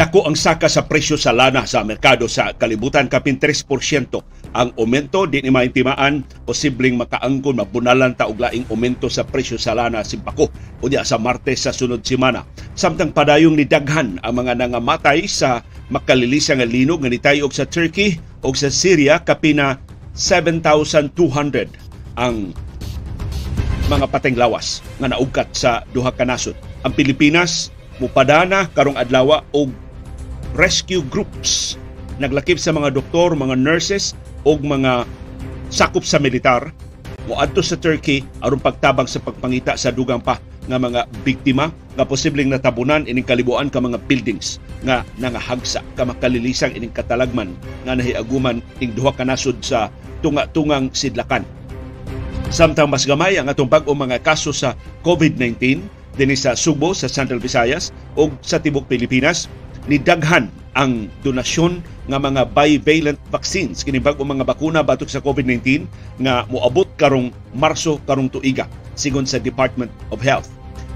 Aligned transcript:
Dako 0.00 0.24
ang 0.24 0.32
saka 0.32 0.64
sa 0.64 0.88
presyo 0.88 1.20
sa 1.20 1.28
lana 1.28 1.68
sa 1.68 1.84
merkado 1.84 2.24
sa 2.24 2.56
kalibutan 2.56 3.04
kapin 3.04 3.36
3% 3.36 3.68
ang 4.56 4.72
aumento 4.80 5.28
di 5.28 5.44
ni 5.44 5.52
maintimaan 5.52 6.24
posibleng 6.48 6.96
makaangkon 6.96 7.60
mabunalan 7.60 8.16
ta 8.16 8.24
og 8.24 8.40
laing 8.40 8.64
aumento 8.72 9.12
sa 9.12 9.28
presyo 9.28 9.60
sa 9.60 9.76
lana 9.76 10.00
simpako. 10.00 10.48
Unya 10.80 11.04
sa 11.04 11.20
Martes 11.20 11.68
sa 11.68 11.76
sunod 11.76 12.00
semana. 12.00 12.48
Samtang 12.72 13.12
padayong 13.12 13.52
ni 13.52 13.68
daghan 13.68 14.16
ang 14.24 14.40
mga 14.40 14.56
nangamatay 14.64 15.28
sa 15.28 15.60
makalilisa 15.92 16.56
nga 16.56 16.64
linog 16.64 17.04
nga 17.04 17.12
nitayog 17.12 17.52
sa 17.52 17.68
Turkey 17.68 18.16
o 18.40 18.56
sa 18.56 18.72
Syria 18.72 19.20
kapina 19.20 19.84
7,200 20.16 21.12
ang 22.16 22.56
mga 23.92 24.08
pateng 24.08 24.40
lawas 24.40 24.80
nga 24.96 25.12
naugkat 25.12 25.52
sa 25.52 25.84
duha 25.92 26.08
ka 26.08 26.24
nasod. 26.24 26.56
Ang 26.88 26.96
Pilipinas 26.96 27.68
mupadana 28.00 28.64
karong 28.72 28.96
adlaw 28.96 29.44
og 29.52 29.89
rescue 30.54 31.04
groups. 31.06 31.78
Naglakip 32.20 32.60
sa 32.60 32.74
mga 32.74 32.92
doktor, 32.92 33.32
mga 33.32 33.56
nurses 33.56 34.12
o 34.44 34.56
mga 34.58 35.08
sakop 35.72 36.04
sa 36.04 36.20
militar. 36.20 36.74
Moadto 37.28 37.62
sa 37.62 37.78
Turkey 37.78 38.26
aron 38.42 38.58
pagtabang 38.58 39.06
sa 39.06 39.22
pagpangita 39.22 39.78
sa 39.78 39.94
dugang 39.94 40.18
pa 40.18 40.40
nga 40.66 40.76
mga 40.76 41.06
biktima 41.24 41.72
nga 41.94 42.04
posibleng 42.04 42.50
natabunan 42.50 43.06
ining 43.06 43.26
kalibuan 43.26 43.72
ka 43.72 43.80
mga 43.80 43.98
buildings 44.06 44.60
nga 44.86 45.02
nangahagsa 45.18 45.80
ka 45.96 46.02
makalilisan 46.04 46.74
ining 46.74 46.92
katalagman 46.92 47.54
nga 47.86 47.96
nahiaguman 47.96 48.60
ing 48.78 48.92
duha 48.94 49.14
ka 49.14 49.24
nasod 49.24 49.56
sa 49.62 49.88
tunga-tungang 50.20 50.92
sidlakan. 50.92 51.46
Samtang 52.50 52.90
mas 52.90 53.06
gamay 53.06 53.38
ang 53.38 53.46
atong 53.46 53.70
bag-o 53.70 53.94
mga 53.94 54.20
kaso 54.26 54.50
sa 54.50 54.74
COVID-19 55.06 55.80
dinhi 56.18 56.36
sa 56.36 56.58
Subo 56.58 56.92
sa 56.92 57.06
Central 57.06 57.38
Visayas 57.38 57.94
o 58.18 58.28
sa 58.42 58.58
tibok 58.58 58.90
Pilipinas 58.90 59.46
nidaghan 59.90 60.46
ang 60.78 61.10
donasyon 61.26 61.82
nga 62.06 62.22
mga 62.22 62.46
bivalent 62.54 63.18
vaccines 63.34 63.82
kini 63.82 63.98
bag-o 63.98 64.22
mga 64.22 64.46
bakuna 64.46 64.86
batok 64.86 65.10
sa 65.10 65.18
COVID-19 65.18 65.82
nga 66.22 66.46
moabot 66.46 66.86
karong 66.94 67.34
Marso 67.58 67.98
karong 68.06 68.30
tuiga 68.30 68.70
sigon 68.94 69.26
sa 69.26 69.42
Department 69.42 69.90
of 70.14 70.22
Health. 70.22 70.46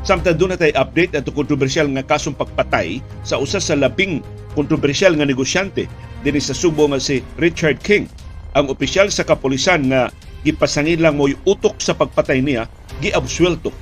Samtang 0.06 0.38
doon 0.38 0.54
natay 0.54 0.70
update 0.78 1.16
at 1.18 1.26
kontrobersyal 1.26 1.90
nga 1.90 2.06
kasong 2.06 2.38
pagpatay 2.38 3.02
sa 3.26 3.40
usa 3.40 3.58
sa 3.58 3.74
labing 3.74 4.22
kontrobersyal 4.54 5.16
nga 5.18 5.26
negosyante 5.26 5.90
dinhi 6.22 6.38
sa 6.38 6.54
Subo 6.54 6.86
nga 6.86 7.02
si 7.02 7.24
Richard 7.40 7.82
King. 7.82 8.06
Ang 8.54 8.70
opisyal 8.70 9.10
sa 9.10 9.26
kapulisan 9.26 9.90
nga 9.90 10.12
gipasangin 10.46 11.02
lang 11.02 11.18
mo'y 11.18 11.34
utok 11.48 11.80
sa 11.82 11.96
pagpatay 11.96 12.44
niya 12.44 12.68
giabsuelto 13.02 13.74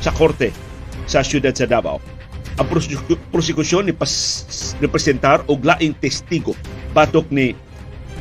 sa 0.00 0.14
korte 0.14 0.54
sa 1.04 1.20
siyudad 1.20 1.52
sa 1.52 1.68
Davao. 1.68 2.00
Ang 2.56 2.66
prosek- 2.72 3.20
prosekusyon 3.28 3.84
ni 3.84 3.92
pas 3.92 4.12
representar 4.80 5.44
og 5.44 5.60
laing 5.60 5.92
testigo 6.00 6.56
batok 6.96 7.28
ni 7.28 7.52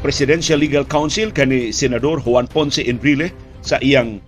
Presidential 0.03 0.59
Legal 0.59 0.83
Counsel 0.83 1.31
kani 1.31 1.71
Senador 1.71 2.19
Juan 2.19 2.45
Ponce 2.51 2.83
Enrile 2.83 3.31
sa 3.63 3.79
iyang 3.79 4.19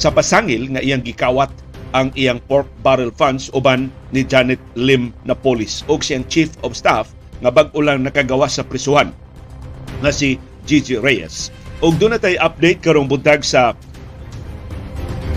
sa 0.00 0.08
pasangil 0.10 0.72
nga 0.72 0.80
iyang 0.80 1.04
gikawat 1.04 1.52
ang 1.92 2.08
iyang 2.16 2.40
pork 2.48 2.64
barrel 2.80 3.12
funds 3.12 3.52
uban 3.52 3.92
ni 4.10 4.24
Janet 4.24 4.58
Lim 4.72 5.12
Napolis 5.28 5.84
o 5.86 6.00
siyang 6.00 6.24
Chief 6.32 6.48
of 6.64 6.72
Staff 6.72 7.12
nga 7.44 7.52
bag-o 7.52 7.84
lang 7.84 8.02
nakagawa 8.02 8.48
sa 8.48 8.64
prisuhan 8.64 9.12
nga 10.00 10.10
si 10.10 10.40
Gigi 10.64 10.96
Reyes. 10.96 11.52
Og 11.84 11.98
doon 11.98 12.16
na 12.16 12.22
update 12.40 12.80
karong 12.80 13.10
buntag 13.10 13.44
sa 13.44 13.76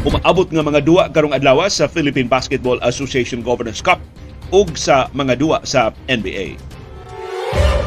umaabot 0.05 0.45
nga 0.45 0.61
mga 0.61 0.81
duwa 0.85 1.03
karong 1.09 1.33
adlaw 1.33 1.65
sa 1.65 1.89
Philippine 1.89 2.29
Basketball 2.29 2.77
Association 2.85 3.41
Governors 3.41 3.81
Cup 3.81 3.97
ug 4.53 4.77
sa 4.77 5.09
mga 5.17 5.33
duwa 5.41 5.57
sa 5.65 5.89
NBA. 6.05 6.61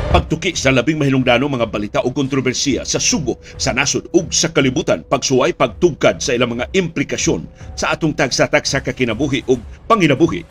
Pagtuki 0.08 0.56
sa 0.56 0.74
labing 0.74 0.98
mahinungdanong 0.98 1.60
mga 1.60 1.68
balita 1.68 1.98
o 2.02 2.10
kontrobersiya 2.10 2.82
sa 2.82 2.98
sugo, 2.98 3.38
sa 3.54 3.70
nasod 3.70 4.10
ug 4.10 4.32
sa 4.34 4.50
kalibutan, 4.50 5.04
pagsuway 5.06 5.54
pagtugkad 5.54 6.18
sa 6.18 6.34
ilang 6.34 6.58
mga 6.58 6.66
implikasyon 6.74 7.46
sa 7.78 7.94
atong 7.94 8.16
tagsatak 8.16 8.66
sa 8.66 8.82
kakinabuhi 8.82 9.46
ug 9.46 9.62
panginabuhi. 9.86 10.42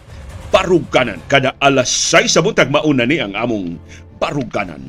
Baruganan 0.48 1.20
kada 1.28 1.60
alas 1.60 1.92
6 1.92 2.32
sa 2.32 2.40
buntag 2.40 2.72
mauna 2.72 3.04
ni 3.04 3.20
ang 3.20 3.36
among 3.36 3.76
baruganan. 4.22 4.88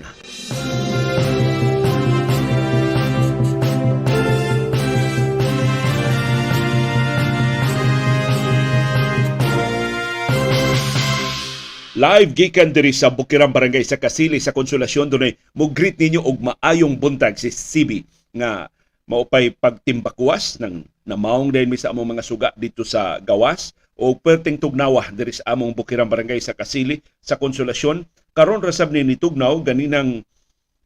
Live 11.99 12.31
gikan 12.39 12.71
diri 12.71 12.95
sa 12.95 13.11
Bukirang 13.11 13.51
Barangay 13.51 13.83
sa 13.83 13.99
Kasili 13.99 14.39
sa 14.39 14.55
Konsolasyon. 14.55 15.11
Dunay 15.11 15.35
mo 15.51 15.67
greet 15.67 15.99
ninyo 15.99 16.23
og 16.23 16.39
maayong 16.39 16.95
buntag 16.95 17.35
si 17.35 17.51
CB 17.51 18.07
nga 18.39 18.71
maupay 19.11 19.51
pagtimbakuwas 19.51 20.63
ng 20.63 20.87
namaong 21.03 21.51
mi 21.51 21.75
sa 21.75 21.91
among 21.91 22.15
mga 22.15 22.23
suga 22.23 22.49
dito 22.55 22.87
sa 22.87 23.19
gawas. 23.19 23.75
O 23.99 24.15
perting 24.15 24.63
tugnawa 24.63 25.11
diri 25.11 25.35
sa 25.35 25.51
among 25.51 25.75
Bukirang 25.75 26.07
Barangay 26.07 26.39
sa 26.39 26.55
Kasili 26.55 27.03
sa 27.19 27.35
Konsolasyon. 27.35 28.07
Karon 28.31 28.63
ra 28.63 28.71
sab 28.71 28.95
ni 28.95 29.03
nitugnaw 29.03 29.59
ganinang 29.67 30.23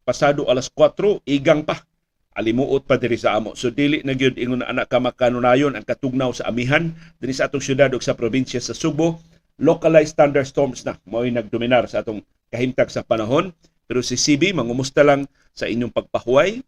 pasado 0.09 0.49
alas 0.49 0.73
4 0.73 1.29
igang 1.29 1.61
pa. 1.61 1.85
Alimuot 2.33 2.89
pa 2.89 2.97
diri 2.97 3.21
sa 3.21 3.37
amo. 3.37 3.53
So 3.53 3.69
dili 3.69 4.01
na 4.01 4.17
gyud 4.17 4.41
ingon 4.41 4.65
na 4.65 4.73
anak 4.73 4.89
ka 4.89 4.97
makanunayon 4.97 5.77
ang 5.77 5.85
katugnaw 5.85 6.33
sa 6.33 6.49
amihan 6.49 6.89
diri 7.21 7.37
sa 7.37 7.53
atong 7.53 7.61
syudad 7.61 7.93
ug 7.93 8.01
sa 8.01 8.17
probinsya 8.17 8.65
sa 8.65 8.73
Subo 8.73 9.21
localized 9.63 10.19
thunderstorms 10.19 10.83
na 10.83 10.99
mao'y 11.07 11.31
nagdominar 11.31 11.87
sa 11.87 12.03
atong 12.03 12.19
kahimtag 12.51 12.91
sa 12.91 13.07
panahon. 13.07 13.55
Pero 13.87 14.03
si 14.03 14.19
CB, 14.19 14.51
mangumusta 14.51 15.07
lang 15.07 15.31
sa 15.55 15.71
inyong 15.71 15.95
pagpahuway, 15.95 16.61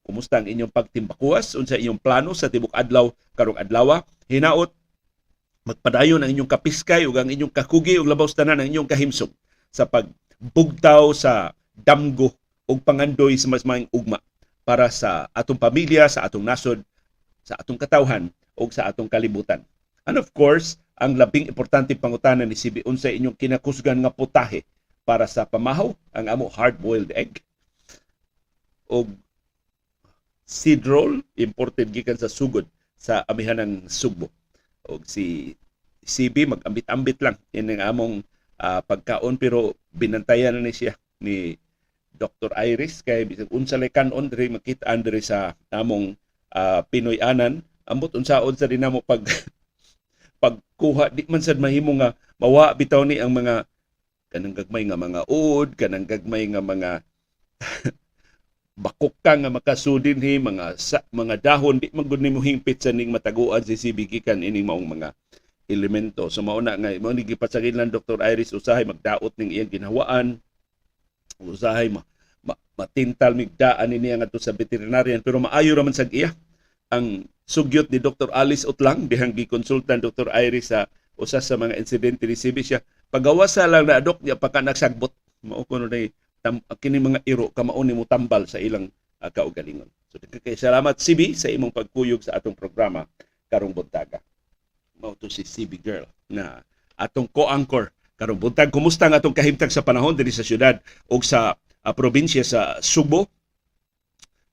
kumusta 0.00 0.40
ang 0.40 0.48
inyong 0.48 0.72
pagtimbakuas, 0.72 1.52
unsa 1.54 1.76
inyong 1.76 2.00
plano 2.00 2.32
sa 2.32 2.48
tibok 2.48 2.72
adlaw 2.72 3.12
karong 3.36 3.60
adlaw. 3.60 4.00
Hinaot, 4.26 4.72
magpadayon 5.68 6.24
ang 6.24 6.30
inyong 6.32 6.48
kapiskay 6.48 7.04
ug 7.04 7.20
ang 7.20 7.28
inyong 7.28 7.52
kakugi 7.52 8.00
ug 8.00 8.08
labaw 8.08 8.24
tanan 8.32 8.64
ang 8.64 8.68
inyong 8.72 8.88
kahimsog 8.88 9.28
sa 9.68 9.84
pagbugtaw 9.84 11.12
sa 11.12 11.52
damgo 11.76 12.32
ug 12.64 12.78
pangandoy 12.80 13.36
sa 13.36 13.50
mas 13.52 13.66
maing 13.66 13.90
ugma 13.92 14.22
para 14.64 14.88
sa 14.88 15.26
atong 15.34 15.58
pamilya, 15.58 16.06
sa 16.06 16.24
atong 16.24 16.46
nasod, 16.46 16.80
sa 17.44 17.58
atong 17.58 17.76
katawhan 17.76 18.30
ug 18.56 18.70
sa 18.70 18.86
atong 18.88 19.10
kalibutan. 19.10 19.60
And 20.06 20.16
of 20.16 20.30
course, 20.32 20.78
ang 21.00 21.16
labing 21.16 21.48
importante 21.48 21.96
pangutana 21.96 22.44
ni 22.44 22.52
CB 22.52 22.84
unsa 22.84 23.08
inyong 23.08 23.34
kinakusgan 23.34 24.04
nga 24.04 24.12
putahe 24.12 24.68
para 25.08 25.24
sa 25.24 25.48
pamahaw 25.48 25.96
ang 26.12 26.26
amo 26.28 26.46
hard-boiled 26.52 27.08
egg 27.16 27.40
o 28.84 29.08
seed 30.44 30.84
roll 30.84 31.24
imported 31.40 31.88
gikan 31.88 32.20
sa 32.20 32.28
sugod 32.28 32.68
sa 33.00 33.24
amihan 33.30 33.56
ng 33.64 33.88
Sugbo. 33.88 34.28
O 34.84 35.00
si 35.06 35.56
CB 36.04 36.52
mag-ambit-ambit 36.52 37.16
lang 37.24 37.40
in 37.56 37.72
ang 37.72 37.82
among 37.96 38.14
ah, 38.60 38.84
pagkaon 38.84 39.40
pero 39.40 39.72
binantayan 39.94 40.58
na 40.58 40.68
ni 40.68 40.74
siya 40.74 40.92
ni 41.22 41.56
Dr. 42.12 42.52
Iris 42.52 43.00
kay 43.00 43.24
bisag 43.24 43.48
unsa 43.48 43.80
lay 43.80 43.88
kanon 43.88 44.28
diri 44.28 44.52
makita 44.52 44.92
diri 45.00 45.24
sa 45.24 45.56
among 45.72 46.12
ah, 46.52 46.84
Pinoy 46.84 47.16
anan 47.24 47.64
ambot 47.88 48.12
unsaon 48.12 48.52
sa 48.58 48.68
dinamo 48.68 49.00
pag 49.00 49.24
pagkuha 50.40 51.12
di 51.12 51.28
man 51.28 51.44
sad 51.44 51.60
mahimo 51.60 51.92
nga 52.00 52.16
mawa 52.40 52.72
bitaw 52.72 53.04
ni 53.04 53.20
ang 53.20 53.30
mga 53.30 53.68
kanang 54.32 54.56
gagmay 54.56 54.88
nga 54.88 54.96
mga 54.96 55.20
uod 55.28 55.76
kanang 55.76 56.08
gagmay 56.08 56.48
nga 56.48 56.64
mga 56.64 56.90
bakok 58.80 59.12
ka 59.20 59.36
nga 59.36 59.52
makasudin 59.52 60.16
hi 60.24 60.40
mga 60.40 60.80
sa, 60.80 61.04
mga 61.12 61.36
dahon 61.36 61.76
di 61.76 61.92
man 61.92 62.08
gud 62.08 62.24
nimo 62.24 62.40
hingpit 62.40 62.80
sa 62.80 62.96
ning 62.96 63.12
mataguan 63.12 63.60
si 63.60 63.76
sibigikan 63.76 64.40
ining 64.40 64.64
maong 64.64 64.88
mga 64.88 65.12
elemento 65.68 66.32
so 66.32 66.40
mao 66.40 66.64
na 66.64 66.80
nga 66.80 66.88
mao 66.96 67.12
ni 67.12 67.22
gipasagin 67.22 67.76
lang 67.76 67.92
Dr. 67.92 68.24
Iris 68.24 68.56
usahay 68.56 68.88
magdaot 68.88 69.36
ning 69.36 69.52
iyang 69.52 69.68
ginhawaan 69.68 70.40
usahay 71.36 71.92
ma, 71.92 72.00
ma, 72.40 72.56
matintal 72.80 73.36
migdaan 73.36 73.92
ini 73.92 74.16
nga 74.16 74.40
sa 74.40 74.56
veterinarian 74.56 75.20
pero 75.20 75.36
maayo 75.36 75.76
raman 75.76 75.92
sag 75.92 76.08
iya 76.16 76.32
ang 76.88 77.28
sugyot 77.50 77.90
ni 77.90 77.98
Dr. 77.98 78.30
Alice 78.30 78.62
Utlang 78.62 79.10
dihang 79.10 79.34
gikonsultan 79.34 79.98
Dr. 79.98 80.30
Iris 80.30 80.70
sa 80.70 80.86
usa 81.18 81.42
sa 81.42 81.58
mga 81.58 81.74
insidente 81.74 82.22
ni 82.30 82.38
CB 82.38 82.62
siya 82.62 82.78
pagawas 83.10 83.58
sa 83.58 83.66
lang 83.66 83.90
na 83.90 83.98
adok 83.98 84.22
niya 84.22 84.38
pagka 84.38 84.62
nagsagbot 84.62 85.10
mao 85.42 85.66
kuno 85.66 85.90
nay 85.90 86.14
tam, 86.38 86.62
kini 86.78 87.02
mga 87.02 87.26
iro 87.26 87.50
kamao 87.50 87.82
ni 87.82 87.90
mo 87.90 88.06
tambal 88.06 88.46
sa 88.46 88.62
ilang 88.62 88.86
uh, 89.18 89.30
kaugalingon 89.34 89.90
so 90.06 90.22
kay 90.22 90.54
salamat 90.54 90.94
CB 90.94 91.34
sa 91.34 91.50
imong 91.50 91.74
pagkuyog 91.74 92.22
sa 92.22 92.38
atong 92.38 92.54
programa 92.54 93.02
karong 93.50 93.74
buntaga 93.74 94.22
mao 95.02 95.18
to 95.18 95.26
si 95.26 95.42
CB 95.42 95.82
girl 95.82 96.06
na 96.30 96.62
atong 96.94 97.26
co-anchor 97.26 97.90
karong 98.14 98.38
buntag 98.38 98.70
kumusta 98.70 99.10
ang 99.10 99.18
atong 99.18 99.34
kahimtang 99.34 99.72
sa 99.74 99.82
panahon 99.82 100.14
diri 100.14 100.30
sa 100.30 100.46
syudad 100.46 100.78
ug 101.10 101.26
sa 101.26 101.58
uh, 101.58 101.92
probinsya 101.96 102.46
sa 102.46 102.78
Subo 102.78 103.26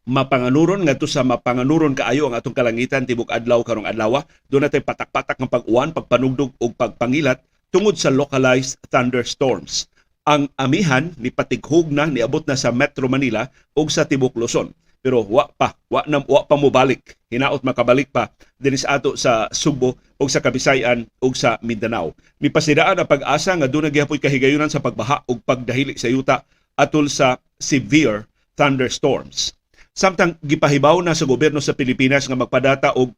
mapanganuron 0.08 0.88
ngadto 0.88 1.04
sa 1.04 1.28
mapanganuron 1.28 1.92
kaayo 1.92 2.32
ang 2.32 2.40
atong 2.40 2.56
kalangitan 2.56 3.04
tibok 3.04 3.28
adlaw 3.28 3.60
karong 3.60 3.84
adlaw 3.84 4.24
do 4.48 4.56
natay 4.56 4.80
patak-patak 4.80 5.36
ng 5.36 5.52
pag-uwan 5.52 5.92
pagpanugdog 5.92 6.56
ug 6.64 6.72
pagpangilat 6.80 7.44
tungod 7.68 8.00
sa 8.00 8.08
localized 8.08 8.80
thunderstorms 8.88 9.92
ang 10.28 10.52
amihan 10.60 11.12
ni 11.16 11.32
patighog 11.32 11.88
na 11.88 12.04
niabot 12.04 12.44
na 12.44 12.60
sa 12.60 12.72
Metro 12.76 13.08
Manila 13.08 13.48
ug 13.72 13.88
sa 13.88 14.04
Tibok 14.04 14.36
Luzon. 14.36 14.76
Pero 15.00 15.24
wa 15.24 15.48
pa, 15.48 15.72
wa 15.88 16.04
na 16.04 16.20
wa 16.20 16.44
pa 16.44 16.60
mo 16.60 16.68
balik. 16.68 17.16
Hinaot 17.32 17.64
makabalik 17.64 18.12
pa 18.12 18.28
dinhi 18.60 18.76
sa 18.76 19.00
ato 19.00 19.16
sa 19.16 19.48
Subo 19.56 19.96
ug 20.20 20.28
sa 20.28 20.44
Kabisayan 20.44 21.08
ug 21.24 21.32
sa 21.32 21.56
Mindanao. 21.64 22.12
Mipasidaan 22.44 23.00
ang 23.00 23.08
pag-asa 23.08 23.56
nga 23.56 23.72
dunay 23.72 23.88
gyapon 23.88 24.20
kahigayunan 24.20 24.68
sa 24.68 24.84
pagbaha 24.84 25.24
ug 25.32 25.40
pagdahili 25.48 25.96
sa 25.96 26.12
yuta 26.12 26.44
atol 26.76 27.08
sa 27.08 27.40
severe 27.56 28.28
thunderstorms. 28.60 29.57
Samtang 29.98 30.38
gipahibaw 30.46 31.02
na 31.02 31.18
sa 31.18 31.26
gobyerno 31.26 31.58
sa 31.58 31.74
Pilipinas 31.74 32.30
nga 32.30 32.38
magpadata 32.38 32.94
og 32.94 33.18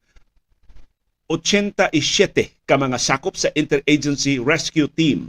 87 1.28 1.92
ka 2.64 2.80
mga 2.80 2.96
sakop 2.96 3.36
sa 3.36 3.52
Interagency 3.52 4.40
Rescue 4.40 4.88
Team. 4.88 5.28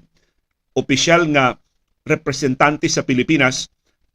Opisyal 0.79 1.27
nga 1.35 1.59
representante 2.07 2.87
sa 2.87 3.03
Pilipinas 3.03 3.67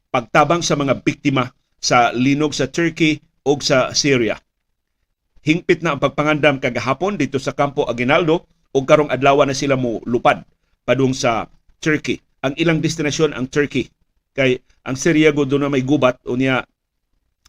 pagtabang 0.08 0.64
sa 0.64 0.80
mga 0.80 1.04
biktima 1.04 1.52
sa 1.76 2.08
linog 2.16 2.56
sa 2.56 2.72
Turkey 2.72 3.20
o 3.44 3.52
sa 3.60 3.92
Syria. 3.92 4.40
Hingpit 5.44 5.84
na 5.84 5.92
ang 5.92 6.00
pagpangandam 6.00 6.56
kagahapon 6.56 7.20
dito 7.20 7.36
sa 7.36 7.52
Campo 7.52 7.84
Aguinaldo 7.84 8.48
o 8.72 8.80
karong 8.80 9.12
adlaw 9.12 9.44
na 9.44 9.52
sila 9.52 9.76
mo 9.76 10.00
lupad 10.08 10.40
padung 10.88 11.12
sa 11.12 11.52
Turkey. 11.84 12.16
Ang 12.40 12.56
ilang 12.56 12.80
destinasyon 12.80 13.36
ang 13.36 13.52
Turkey. 13.52 13.92
Kay 14.32 14.56
ang 14.88 14.96
Syria 14.96 15.36
doon 15.36 15.68
na 15.68 15.72
may 15.72 15.84
gubat 15.84 16.16
o 16.24 16.32
niya 16.32 16.64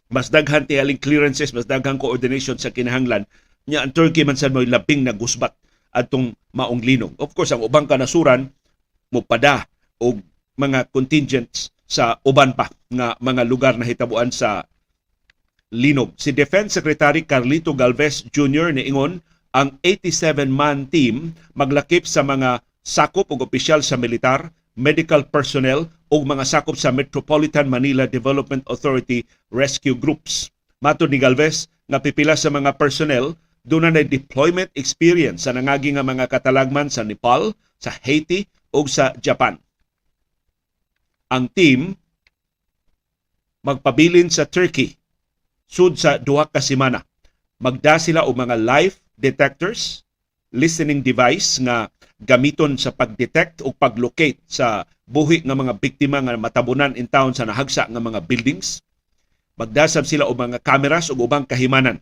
mas 0.07 0.31
daghan 0.31 0.63
tiyaling 0.63 0.99
clearances, 0.99 1.51
mas 1.51 1.67
daghan 1.67 1.99
coordination 1.99 2.55
sa 2.55 2.71
kinahanglan 2.71 3.27
nya 3.67 3.83
ang 3.83 3.91
Turkey 3.91 4.23
man 4.23 4.39
sa 4.39 4.47
may 4.47 4.63
labing 4.63 5.03
na 5.03 5.11
gusbat 5.11 5.51
atong 5.91 6.31
maong 6.55 6.79
linog. 6.79 7.13
Of 7.19 7.35
course, 7.35 7.51
ang 7.51 7.67
ubang 7.67 7.83
kanasuran 7.83 8.47
mo 9.11 9.19
pada 9.19 9.67
og 9.99 10.23
mga 10.55 10.87
contingents 10.95 11.75
sa 11.83 12.15
uban 12.23 12.55
pa 12.55 12.71
nga 12.87 13.19
mga 13.19 13.43
lugar 13.43 13.75
na 13.75 13.83
hitabuan 13.83 14.31
sa 14.31 14.63
linog. 15.75 16.15
Si 16.15 16.31
Defense 16.31 16.79
Secretary 16.79 17.27
Carlito 17.27 17.75
Galvez 17.75 18.23
Jr. 18.31 18.71
niingon 18.71 19.19
ang 19.51 19.75
87-man 19.83 20.87
team 20.87 21.35
maglakip 21.51 22.07
sa 22.07 22.23
mga 22.23 22.63
sakop 22.87 23.27
ug 23.35 23.43
opisyal 23.43 23.83
sa 23.83 23.99
militar, 23.99 24.55
medical 24.77 25.25
personnel 25.25 25.89
ug 26.13 26.21
mga 26.23 26.45
sakop 26.45 26.77
sa 26.77 26.93
Metropolitan 26.93 27.65
Manila 27.65 28.05
Development 28.05 28.61
Authority 28.69 29.25
rescue 29.49 29.97
groups. 29.97 30.53
Matod 30.79 31.09
ni 31.09 31.17
Galvez 31.17 31.65
nga 31.89 31.97
pipila 31.97 32.37
sa 32.37 32.53
mga 32.53 32.77
personnel 32.77 33.33
doon 33.65 33.89
na 33.89 34.05
deployment 34.05 34.69
experience 34.77 35.49
sa 35.49 35.51
nangagi 35.51 35.91
nga 35.91 36.05
mga 36.05 36.29
katalagman 36.29 36.87
sa 36.87 37.03
Nepal, 37.03 37.51
sa 37.81 37.91
Haiti 37.91 38.47
ug 38.71 38.87
sa 38.87 39.11
Japan. 39.19 39.59
Ang 41.27 41.51
team 41.51 41.91
magpabilin 43.65 44.31
sa 44.31 44.47
Turkey 44.47 44.95
sud 45.67 45.99
sa 45.99 46.15
duha 46.15 46.47
ka 46.47 46.63
semana. 46.63 47.03
Magda 47.59 47.99
sila 47.99 48.23
og 48.23 48.39
mga 48.39 48.55
life 48.55 49.03
detectors, 49.19 50.07
listening 50.55 51.03
device 51.03 51.59
nga 51.59 51.91
gamiton 52.17 52.75
sa 52.81 52.89
pag-detect 52.89 53.61
o 53.61 53.69
pag-locate 53.69 54.41
sa 54.49 54.85
buhi 55.05 55.45
nga 55.45 55.53
mga 55.53 55.77
biktima 55.77 56.17
nga 56.19 56.33
matabunan 56.35 56.97
in 56.97 57.05
town 57.05 57.31
sa 57.31 57.45
nahagsa 57.45 57.85
nga 57.85 58.01
mga 58.01 58.25
buildings. 58.25 58.81
Magdasab 59.57 60.05
sila 60.05 60.25
og 60.29 60.37
mga 60.37 60.61
cameras 60.61 61.09
ug 61.09 61.21
ubang 61.21 61.45
kahimanan. 61.45 62.01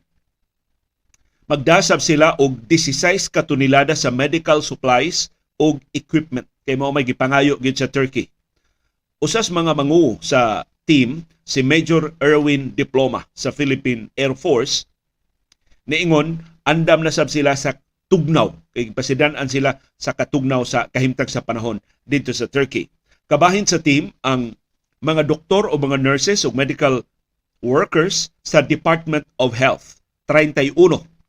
Magdasab 1.45 2.01
sila 2.01 2.33
og 2.41 2.57
16 2.67 3.31
ka 3.31 3.45
tonelada 3.45 3.93
sa 3.93 4.09
medical 4.11 4.59
supplies 4.63 5.29
ug 5.59 5.79
equipment 5.95 6.47
kay 6.65 6.75
mao 6.75 6.89
may 6.89 7.05
gipangayo 7.05 7.55
gid 7.61 7.77
sa 7.77 7.87
Turkey. 7.87 8.27
Usas 9.21 9.47
mga 9.53 9.77
mangu 9.77 10.19
sa 10.19 10.65
team 10.89 11.23
si 11.45 11.61
Major 11.61 12.11
Erwin 12.19 12.73
Diploma 12.73 13.23
sa 13.37 13.53
Philippine 13.53 14.09
Air 14.17 14.33
Force 14.33 14.89
niingon 15.85 16.41
andam 16.65 17.05
na 17.05 17.13
sab 17.13 17.29
sila 17.29 17.53
sa 17.53 17.77
tugnaw 18.07 18.53
kay 18.75 18.93
pasidan-an 18.93 19.49
sila 19.49 19.81
sa 19.97 20.13
katugnaw 20.13 20.61
sa 20.61 20.85
kahimtang 20.93 21.29
sa 21.29 21.41
panahon 21.41 21.81
dito 22.05 22.29
sa 22.35 22.45
Turkey. 22.45 22.89
Kabahin 23.25 23.65
sa 23.65 23.81
team 23.81 24.13
ang 24.21 24.53
mga 25.01 25.25
doktor 25.25 25.65
o 25.69 25.73
mga 25.77 25.97
nurses 25.97 26.45
o 26.45 26.53
medical 26.53 27.01
workers 27.65 28.29
sa 28.45 28.61
Department 28.61 29.25
of 29.41 29.57
Health. 29.57 30.01
31 30.29 30.77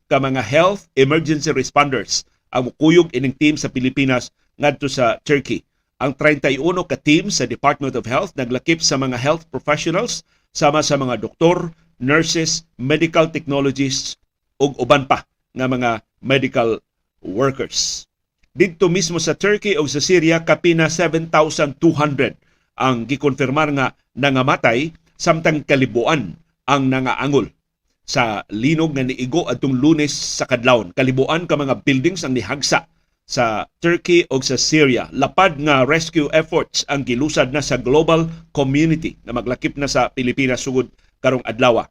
ka 0.07 0.17
mga 0.21 0.45
health 0.45 0.89
emergency 0.95 1.51
responders 1.53 2.29
ang 2.53 2.71
mukuyog 2.71 3.11
ining 3.17 3.35
team 3.37 3.57
sa 3.57 3.73
Pilipinas 3.73 4.31
ngadto 4.61 4.87
sa 4.89 5.17
Turkey. 5.25 5.65
Ang 5.97 6.13
31 6.13 6.61
ka 6.85 6.97
team 7.01 7.33
sa 7.33 7.49
Department 7.49 7.97
of 7.97 8.05
Health 8.05 8.37
naglakip 8.37 8.85
sa 8.85 9.01
mga 9.01 9.17
health 9.17 9.49
professionals 9.49 10.21
sama 10.53 10.85
sa 10.85 11.01
mga 11.01 11.21
doktor, 11.25 11.73
nurses, 11.97 12.69
medical 12.77 13.33
technologists 13.33 14.21
ug 14.61 14.77
uban 14.77 15.09
pa 15.09 15.25
nga 15.57 15.67
mga 15.67 15.91
medical 16.21 16.85
workers. 17.25 18.05
Dito 18.53 18.93
mismo 18.93 19.17
sa 19.17 19.37
Turkey 19.37 19.81
o 19.81 19.89
sa 19.89 20.01
Syria 20.01 20.45
kapina 20.45 20.89
7,200 20.89 22.37
ang 22.77 23.09
gikonfirmar 23.09 23.73
nga 23.73 23.97
nangamatay 24.13 24.93
samtang 25.17 25.65
kalibuan 25.65 26.37
ang 26.69 26.83
nangaangol 26.93 27.49
sa 28.07 28.47
linog 28.53 28.95
nga 28.95 29.05
niigo 29.05 29.49
atong 29.51 29.77
Lunes 29.77 30.13
sa 30.13 30.47
kadlawon. 30.47 30.95
Kalibuan 30.95 31.49
ka 31.49 31.59
mga 31.59 31.83
buildings 31.83 32.23
ang 32.23 32.37
nihagsa 32.37 32.87
sa 33.27 33.67
Turkey 33.83 34.23
o 34.31 34.39
sa 34.39 34.55
Syria. 34.55 35.11
Lapad 35.11 35.59
nga 35.59 35.83
rescue 35.83 36.31
efforts 36.31 36.87
ang 36.87 37.03
gilusad 37.03 37.51
na 37.51 37.59
sa 37.59 37.75
global 37.75 38.31
community 38.55 39.19
na 39.27 39.35
maglakip 39.35 39.75
na 39.75 39.91
sa 39.91 40.09
Pilipinas 40.15 40.63
sugod 40.63 40.87
karong 41.19 41.43
adlaw. 41.43 41.83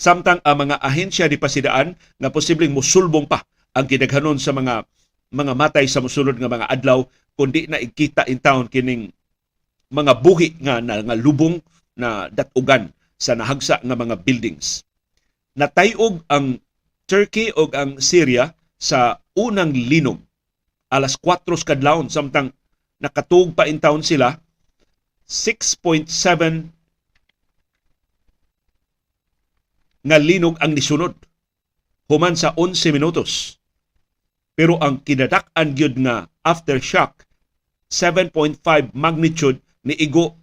Samtang 0.00 0.40
ang 0.40 0.56
mga 0.64 0.80
ahensya 0.80 1.28
di 1.28 1.36
pasidaan 1.36 1.92
nga 1.92 2.32
posibleng 2.32 2.72
musulbong 2.72 3.28
pa 3.28 3.44
ang 3.76 3.84
kidaghanon 3.84 4.40
sa 4.40 4.56
mga 4.56 4.88
mga 5.28 5.52
matay 5.52 5.84
sa 5.84 6.00
musulod 6.00 6.40
nga 6.40 6.48
mga 6.48 6.72
adlaw 6.72 7.04
kundi 7.36 7.68
na 7.68 7.76
ikita 7.76 8.24
in 8.24 8.40
town 8.40 8.64
kining 8.64 9.12
mga 9.92 10.24
buhi 10.24 10.56
nga 10.56 10.80
na, 10.80 11.04
nga 11.04 11.16
lubong 11.20 11.60
na 12.00 12.32
datugan 12.32 12.88
sa 13.20 13.36
nahagsa 13.36 13.84
nga 13.84 13.92
mga 13.92 14.16
buildings. 14.24 14.88
Natayog 15.52 16.24
ang 16.32 16.56
Turkey 17.04 17.52
o 17.52 17.68
ang 17.68 18.00
Syria 18.00 18.56
sa 18.80 19.20
unang 19.36 19.76
linog 19.76 20.24
alas 20.88 21.20
4 21.20 21.44
kadlawon 21.44 22.08
samtang 22.08 22.56
nakatug 23.04 23.52
pa 23.52 23.68
in 23.68 23.76
town 23.76 24.00
sila 24.00 24.40
6.7 25.28 26.08
nga 30.04 30.16
linog 30.16 30.56
ang 30.58 30.72
nisunod 30.72 31.14
human 32.10 32.34
sa 32.34 32.54
11 32.56 32.96
minutos 32.96 33.60
pero 34.56 34.76
ang 34.80 35.00
kinadak-an 35.00 35.76
gyud 35.76 35.96
nga 36.00 36.28
aftershock 36.44 37.24
7.5 37.90 38.92
magnitude 38.96 39.60
ni 39.84 39.94
igo 39.98 40.36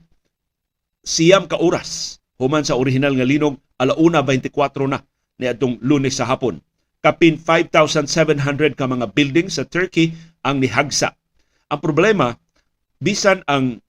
siyam 1.05 1.45
ka 1.49 1.57
oras 1.57 2.21
human 2.37 2.65
sa 2.65 2.77
original 2.77 3.13
nga 3.15 3.27
linog 3.27 3.57
alauna 3.77 4.21
24 4.25 4.91
na 4.91 4.99
ni 5.37 5.45
atong 5.45 5.77
lunes 5.81 6.17
sa 6.17 6.25
hapon 6.25 6.61
kapin 7.07 7.39
5,700 7.39 8.75
ka 8.75 8.83
mga 8.89 9.13
buildings 9.13 9.55
sa 9.55 9.63
Turkey 9.63 10.11
ang 10.43 10.59
nihagsa. 10.59 11.15
Ang 11.71 11.79
problema, 11.79 12.35
bisan 12.99 13.43
ang 13.47 13.79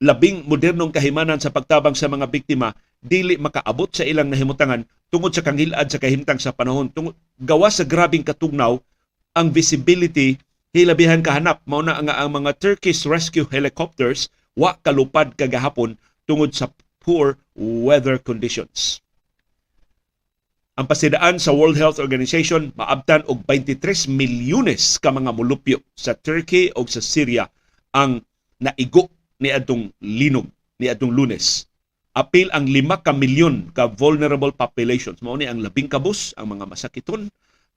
labing 0.00 0.44
modernong 0.48 0.92
kahimanan 0.92 1.40
sa 1.40 1.52
pagtabang 1.52 1.96
sa 1.96 2.08
mga 2.08 2.28
biktima, 2.28 2.72
dili 3.04 3.36
makaabot 3.36 3.88
sa 3.92 4.04
ilang 4.04 4.28
nahimutangan 4.32 4.84
tungod 5.14 5.30
sa 5.30 5.46
kangilad 5.46 5.86
sa 5.86 6.02
kahimtang 6.02 6.42
sa 6.42 6.50
panahon. 6.50 6.90
Tungod, 6.90 7.14
gawa 7.38 7.70
sa 7.70 7.86
grabing 7.86 8.26
katugnaw, 8.26 8.82
ang 9.30 9.54
visibility 9.54 10.42
hilabihan 10.74 11.22
kahanap. 11.22 11.62
Mao 11.70 11.86
na 11.86 12.02
nga 12.02 12.18
ang 12.18 12.34
mga 12.34 12.58
Turkish 12.58 13.06
rescue 13.06 13.46
helicopters 13.46 14.26
wa 14.58 14.74
kalupad 14.82 15.38
kagahapon 15.38 15.94
tungod 16.26 16.50
sa 16.50 16.74
poor 16.98 17.38
weather 17.54 18.18
conditions. 18.18 18.98
Ang 20.74 20.90
pasidaan 20.90 21.38
sa 21.38 21.54
World 21.54 21.78
Health 21.78 22.02
Organization 22.02 22.74
maabtan 22.74 23.22
og 23.30 23.46
23 23.46 24.10
milyones 24.10 24.98
ka 24.98 25.14
mga 25.14 25.30
mulupyo 25.30 25.78
sa 25.94 26.18
Turkey 26.18 26.74
o 26.74 26.82
sa 26.90 26.98
Syria 26.98 27.46
ang 27.94 28.26
naigo 28.58 29.06
ni 29.38 29.54
adtong 29.54 29.94
linog 30.02 30.50
ni 30.82 30.90
adtong 30.90 31.14
Lunes. 31.14 31.70
Apil 32.14 32.46
ang 32.54 32.70
5 32.70 33.02
ka 33.02 33.10
milyon 33.10 33.74
ka 33.74 33.90
vulnerable 33.90 34.54
populations. 34.54 35.18
Mao 35.18 35.34
ni 35.34 35.50
ang 35.50 35.58
labing 35.58 35.90
kabus, 35.90 36.30
ang 36.38 36.54
mga 36.54 36.70
masakiton, 36.70 37.26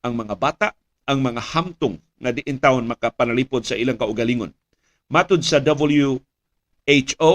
ang 0.06 0.14
mga 0.14 0.38
bata, 0.38 0.68
ang 1.10 1.26
mga 1.26 1.42
hamtong 1.42 1.98
nga 2.22 2.30
diin 2.30 2.62
taon 2.62 2.86
makapanalipod 2.86 3.66
sa 3.66 3.74
ilang 3.74 3.98
kaugalingon. 3.98 4.54
Matud 5.10 5.42
sa 5.42 5.58
WHO, 5.58 7.34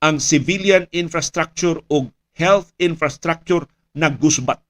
ang 0.00 0.16
civilian 0.16 0.88
infrastructure 0.96 1.76
o 1.92 2.08
health 2.32 2.72
infrastructure 2.80 3.68
nagusbat 3.92 4.64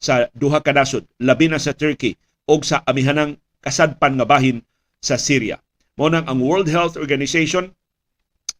sa 0.00 0.32
duha 0.32 0.64
ka 0.64 0.72
nasod, 0.72 1.04
labi 1.20 1.52
na 1.52 1.60
sa 1.60 1.76
Turkey 1.76 2.16
o 2.48 2.56
sa 2.64 2.80
amihanang 2.88 3.36
kasadpan 3.60 4.16
nga 4.16 4.24
bahin 4.24 4.64
sa 5.04 5.20
Syria. 5.20 5.60
Mo 6.00 6.08
nang 6.08 6.24
ang 6.24 6.40
World 6.40 6.72
Health 6.72 6.96
Organization 6.96 7.76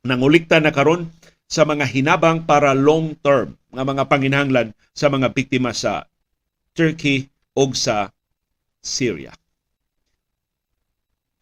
nangulikta 0.04 0.60
na 0.60 0.68
karon 0.68 1.08
sa 1.50 1.66
mga 1.66 1.82
hinabang 1.90 2.46
para 2.46 2.70
long 2.78 3.18
term 3.18 3.58
nga 3.74 3.82
mga 3.82 4.06
panginahanglan 4.06 4.70
sa 4.94 5.10
mga 5.10 5.34
biktima 5.34 5.74
sa 5.74 6.06
Turkey 6.78 7.26
o 7.58 7.66
sa 7.74 8.14
Syria. 8.78 9.34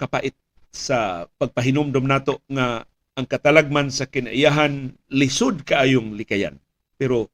Kapait 0.00 0.32
sa 0.72 1.28
pagpahinumdom 1.36 2.08
nato 2.08 2.40
nga 2.48 2.88
ang 3.18 3.26
katalagman 3.28 3.92
sa 3.92 4.08
kinaiyahan 4.08 4.96
lisod 5.12 5.68
kaayong 5.68 6.16
likayan. 6.16 6.56
Pero 6.96 7.28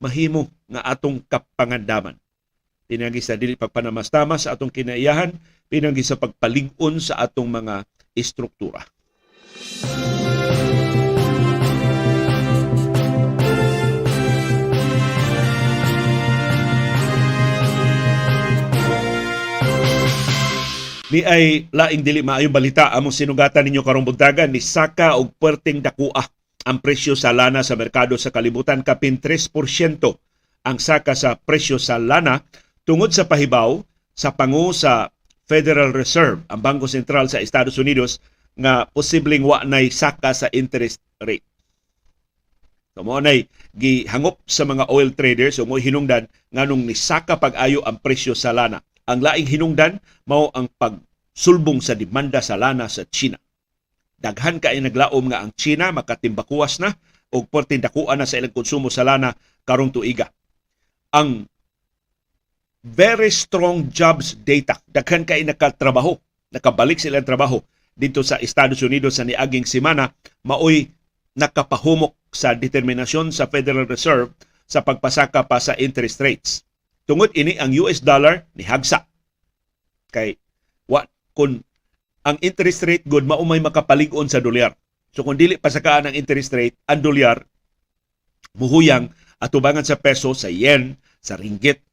mahimo 0.00 0.48
nga 0.70 0.80
atong 0.80 1.20
kapangandaman. 1.28 2.16
Pinagi 2.88 3.20
sa 3.20 3.36
dili 3.36 3.58
pagpanamastamas 3.58 4.46
sa 4.46 4.56
atong 4.56 4.70
kinaiyahan, 4.72 5.34
pinagi 5.68 6.06
sa 6.06 6.16
pagpalig-on 6.16 7.02
sa 7.02 7.20
atong 7.20 7.50
mga 7.50 7.82
istruktura. 8.14 8.86
Ni 21.14 21.22
ay 21.22 21.70
laing 21.70 22.02
dili 22.02 22.26
maayong 22.26 22.50
balita 22.50 22.90
among 22.90 23.14
sinugatan 23.14 23.70
ninyo 23.70 23.86
karong 23.86 24.02
buntagan 24.02 24.50
ni 24.50 24.58
Saka 24.58 25.14
og 25.14 25.30
puwerteng 25.38 25.78
dakua 25.78 26.26
ang 26.66 26.82
presyo 26.82 27.14
sa 27.14 27.30
lana 27.30 27.62
sa 27.62 27.78
merkado 27.78 28.18
sa 28.18 28.34
kalibutan 28.34 28.82
kapin 28.82 29.22
3% 29.22 29.54
ang 30.66 30.76
saka 30.82 31.14
sa 31.14 31.38
presyo 31.38 31.78
sa 31.78 32.02
lana 32.02 32.42
tungod 32.82 33.14
sa 33.14 33.30
pahibaw 33.30 33.78
sa 34.10 34.34
pangu 34.34 34.74
sa 34.74 35.14
Federal 35.46 35.94
Reserve, 35.94 36.42
ang 36.50 36.58
Bangko 36.58 36.90
Sentral 36.90 37.30
sa 37.30 37.38
Estados 37.38 37.78
Unidos 37.78 38.18
nga 38.58 38.82
posibleng 38.90 39.46
wa 39.46 39.62
nay 39.62 39.94
saka 39.94 40.34
sa 40.34 40.50
interest 40.50 40.98
rate. 41.22 41.46
So 42.98 43.06
mo 43.06 43.22
nay 43.22 43.46
gihangop 43.70 44.42
sa 44.50 44.66
mga 44.66 44.90
oil 44.90 45.14
traders 45.14 45.62
o 45.62 45.68
mo 45.68 45.78
hinungdan 45.78 46.26
nganong 46.50 46.82
nisaka 46.90 47.38
pag-ayo 47.38 47.86
ang 47.86 48.02
presyo 48.02 48.34
sa 48.34 48.50
lana. 48.50 48.82
Ang 49.04 49.20
laing 49.20 49.48
hinungdan 49.48 50.00
mao 50.24 50.48
ang 50.56 50.68
pagsulbong 50.80 51.84
sa 51.84 51.92
demanda 51.92 52.40
sa 52.40 52.56
lana 52.56 52.88
sa 52.88 53.04
China. 53.08 53.36
Daghan 54.16 54.56
kay 54.56 54.80
naglaom 54.80 55.28
nga 55.28 55.44
ang 55.44 55.52
China 55.52 55.92
makatimbakuwas 55.92 56.80
na 56.80 56.96
og 57.34 57.50
portin 57.52 57.82
dakuan 57.82 58.16
na 58.16 58.24
sa 58.24 58.40
ilang 58.40 58.54
konsumo 58.54 58.88
sa 58.88 59.04
lana 59.04 59.36
karong 59.68 59.92
tuiga. 59.92 60.32
Ang 61.12 61.44
very 62.84 63.28
strong 63.28 63.88
jobs 63.92 64.36
data. 64.40 64.80
Daghan 64.88 65.24
kay 65.24 65.44
nakatrabaho, 65.44 66.16
nakabalik 66.52 67.00
sila 67.00 67.20
ang 67.20 67.28
trabaho 67.28 67.58
dito 67.94 68.20
sa 68.26 68.36
Estados 68.42 68.82
Unidos 68.82 69.16
sa 69.16 69.24
niaging 69.24 69.64
semana, 69.64 70.10
maoy 70.42 70.90
nakapahumok 71.38 72.14
sa 72.34 72.52
determinasyon 72.52 73.30
sa 73.30 73.46
Federal 73.46 73.86
Reserve 73.86 74.34
sa 74.66 74.82
pagpasaka 74.82 75.46
pa 75.46 75.58
sa 75.62 75.78
interest 75.78 76.18
rates. 76.18 76.50
Tungod 77.04 77.36
ini 77.36 77.60
ang 77.60 77.72
US 77.84 78.00
dollar 78.00 78.48
ni 78.56 78.64
hagsa. 78.64 79.04
Kay 80.08 80.40
wa 80.88 81.04
kun 81.36 81.60
ang 82.24 82.36
interest 82.40 82.88
rate 82.88 83.04
good 83.04 83.28
maumay 83.28 83.60
makapalig-on 83.60 84.32
sa 84.32 84.40
dolyar. 84.40 84.72
So 85.12 85.22
kung 85.22 85.36
dili 85.36 85.60
pasakaan 85.60 86.08
ang 86.10 86.14
interest 86.16 86.50
rate, 86.56 86.80
ang 86.88 87.04
dolyar 87.04 87.44
muhuyang 88.56 89.12
atubangan 89.38 89.84
sa 89.84 90.00
peso, 90.00 90.32
sa 90.32 90.48
yen, 90.48 90.96
sa 91.20 91.36
ringgit, 91.36 91.84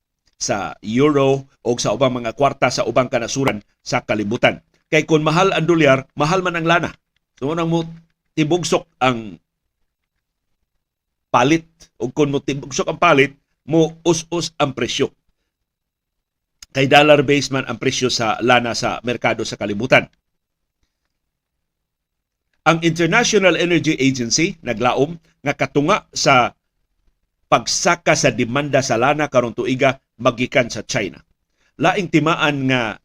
sa 0.41 0.73
euro 0.81 1.45
o 1.61 1.69
sa 1.77 1.93
ubang 1.93 2.17
mga 2.17 2.33
kwarta 2.33 2.73
sa 2.73 2.87
ubang 2.87 3.11
kanasuran 3.11 3.61
sa 3.83 4.01
kalibutan. 4.01 4.63
Kay 4.89 5.05
kung 5.05 5.21
mahal 5.21 5.53
ang 5.53 5.67
dolyar, 5.67 6.09
mahal 6.17 6.41
man 6.41 6.57
ang 6.57 6.65
lana. 6.65 6.91
So 7.37 7.51
nang 7.53 7.69
mo 7.69 7.85
tibugsok 8.33 8.87
ang 8.97 9.37
palit 11.29 11.67
o 11.99 12.09
kung 12.09 12.33
mo 12.33 12.41
tibugsok 12.41 12.89
ang 12.89 12.99
palit, 12.99 13.37
mo 13.67 13.97
us-us 14.05 14.53
ang 14.57 14.73
presyo. 14.73 15.13
Kay 16.71 16.87
dollar 16.87 17.21
base 17.27 17.51
man 17.51 17.67
ang 17.67 17.75
presyo 17.75 18.07
sa 18.07 18.39
lana 18.39 18.71
sa 18.71 19.03
merkado 19.03 19.43
sa 19.43 19.59
kalibutan. 19.59 20.07
Ang 22.63 22.79
International 22.85 23.57
Energy 23.57 23.97
Agency 23.97 24.55
naglaom 24.63 25.17
nga 25.43 25.53
katunga 25.57 26.07
sa 26.13 26.53
pagsaka 27.51 28.15
sa 28.15 28.31
demanda 28.31 28.79
sa 28.79 28.95
lana 28.95 29.27
karong 29.27 29.57
tuiga 29.57 29.99
magikan 30.21 30.71
sa 30.71 30.85
China. 30.87 31.19
Laing 31.81 32.07
timaan 32.07 32.71
nga 32.71 32.95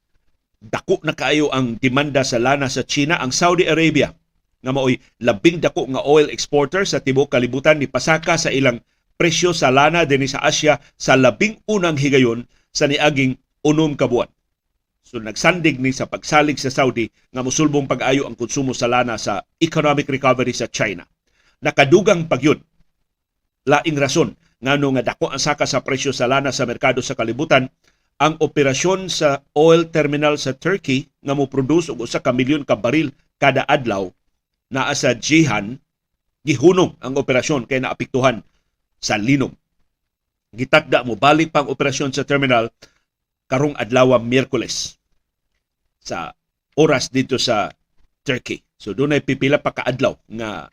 dako 0.63 1.03
na 1.03 1.17
kaayo 1.17 1.51
ang 1.51 1.75
demanda 1.81 2.23
sa 2.23 2.39
lana 2.39 2.71
sa 2.71 2.87
China 2.87 3.19
ang 3.19 3.35
Saudi 3.35 3.67
Arabia 3.67 4.15
nga 4.63 4.73
maoy 4.73 4.99
labing 5.23 5.59
dako 5.59 5.91
nga 5.91 6.03
oil 6.07 6.31
exporter 6.31 6.87
sa 6.87 7.03
tibuok 7.03 7.35
kalibutan 7.35 7.81
ni 7.81 7.91
pasaka 7.91 8.39
sa 8.39 8.55
ilang 8.55 8.79
presyo 9.17 9.57
sa 9.57 9.73
lana 9.73 10.05
dinhi 10.05 10.29
sa 10.29 10.45
Asia 10.45 10.77
sa 10.95 11.17
labing 11.17 11.61
unang 11.67 11.97
higayon 11.97 12.45
sa 12.71 12.85
niaging 12.85 13.41
unom 13.65 13.97
ka 13.97 14.07
buwan. 14.07 14.29
So 15.07 15.19
nagsandig 15.19 15.81
ni 15.81 15.91
sa 15.97 16.05
pagsalig 16.05 16.61
sa 16.61 16.69
Saudi 16.69 17.09
nga 17.33 17.41
musulbong 17.41 17.89
pag-ayo 17.89 18.29
ang 18.29 18.37
konsumo 18.37 18.77
sa 18.77 18.87
lana 18.87 19.17
sa 19.17 19.41
economic 19.59 20.07
recovery 20.07 20.53
sa 20.53 20.69
China. 20.69 21.09
Nakadugang 21.65 22.29
pagyud 22.29 22.61
laing 23.67 23.99
rason 23.99 24.37
ngano 24.63 24.95
nga 24.97 25.15
dako 25.15 25.33
ang 25.33 25.43
saka 25.43 25.67
sa 25.67 25.83
presyo 25.83 26.15
sa 26.15 26.31
lana 26.31 26.55
sa 26.55 26.69
merkado 26.69 27.03
sa 27.03 27.19
kalibutan 27.19 27.67
ang 28.17 28.41
operasyon 28.41 29.13
sa 29.13 29.45
oil 29.53 29.93
terminal 29.93 30.41
sa 30.41 30.57
Turkey 30.57 31.05
nga 31.21 31.37
mo 31.37 31.51
produce 31.51 31.93
og 31.93 32.01
usa 32.01 32.25
ka 32.25 32.33
milyon 32.33 32.65
ka 32.65 32.79
baril 32.79 33.13
kada 33.37 33.67
adlaw 33.69 34.09
naa 34.73 34.97
sa 34.97 35.13
Jihan 35.13 35.77
gihunong 36.47 36.97
ang 37.05 37.15
operasyon 37.19 37.69
kay 37.69 37.83
naapektuhan 37.83 38.41
sa 39.00 39.21
linom. 39.21 39.53
Gitakda 40.57 41.05
mo 41.05 41.15
balik 41.19 41.53
pang 41.53 41.69
operasyon 41.69 42.15
sa 42.15 42.25
terminal 42.25 42.73
karong 43.47 43.76
adlaw 43.79 44.19
Miyerkules 44.19 44.99
sa 46.03 46.35
oras 46.79 47.11
dito 47.11 47.37
sa 47.38 47.71
Turkey. 48.26 48.62
So 48.76 48.93
doon 48.93 49.17
ay 49.17 49.23
pipila 49.23 49.62
pa 49.62 49.73
kaadlaw 49.73 50.19
nga 50.29 50.69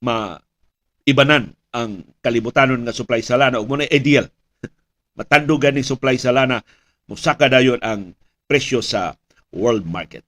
maibanan 0.00 1.52
ang 1.70 2.02
kalibutanon 2.24 2.82
nga 2.82 2.96
supply 2.96 3.22
sa 3.22 3.38
lana 3.38 3.62
ug 3.62 3.68
mo 3.70 3.78
ideal 3.78 4.26
matandugan 5.18 5.76
ni 5.76 5.86
supply 5.86 6.18
sa 6.18 6.34
lana 6.34 6.64
musaka 7.06 7.46
dayon 7.46 7.78
ang 7.84 8.16
presyo 8.50 8.82
sa 8.82 9.14
world 9.54 9.86
market. 9.86 10.26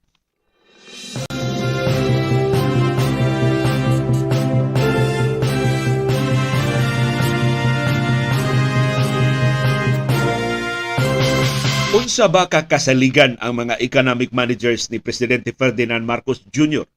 Unsa 11.93 12.25
ba 12.25 12.49
kakasaligan 12.49 13.37
ang 13.37 13.53
mga 13.53 13.77
economic 13.85 14.33
managers 14.33 14.89
ni 14.89 14.97
Presidente 14.97 15.53
Ferdinand 15.53 16.01
Marcos 16.01 16.41
Jr. 16.49 16.89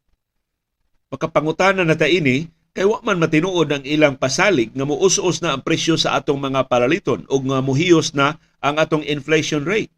Makapangutana 1.11 1.83
na 1.83 1.99
ta 1.99 2.07
ini 2.07 2.47
kay 2.71 2.87
wa 2.87 3.03
man 3.03 3.19
matinuod 3.19 3.75
ang 3.75 3.83
ilang 3.83 4.15
pasalig 4.15 4.71
nga 4.71 4.87
muus-us 4.87 5.43
na 5.43 5.51
ang 5.51 5.59
presyo 5.67 5.99
sa 5.99 6.15
atong 6.15 6.39
mga 6.39 6.71
palaliton 6.71 7.27
ug 7.27 7.41
nga 7.43 7.59
muhiyos 7.59 8.15
na 8.15 8.39
ang 8.63 8.79
atong 8.79 9.03
inflation 9.03 9.67
rate. 9.67 9.91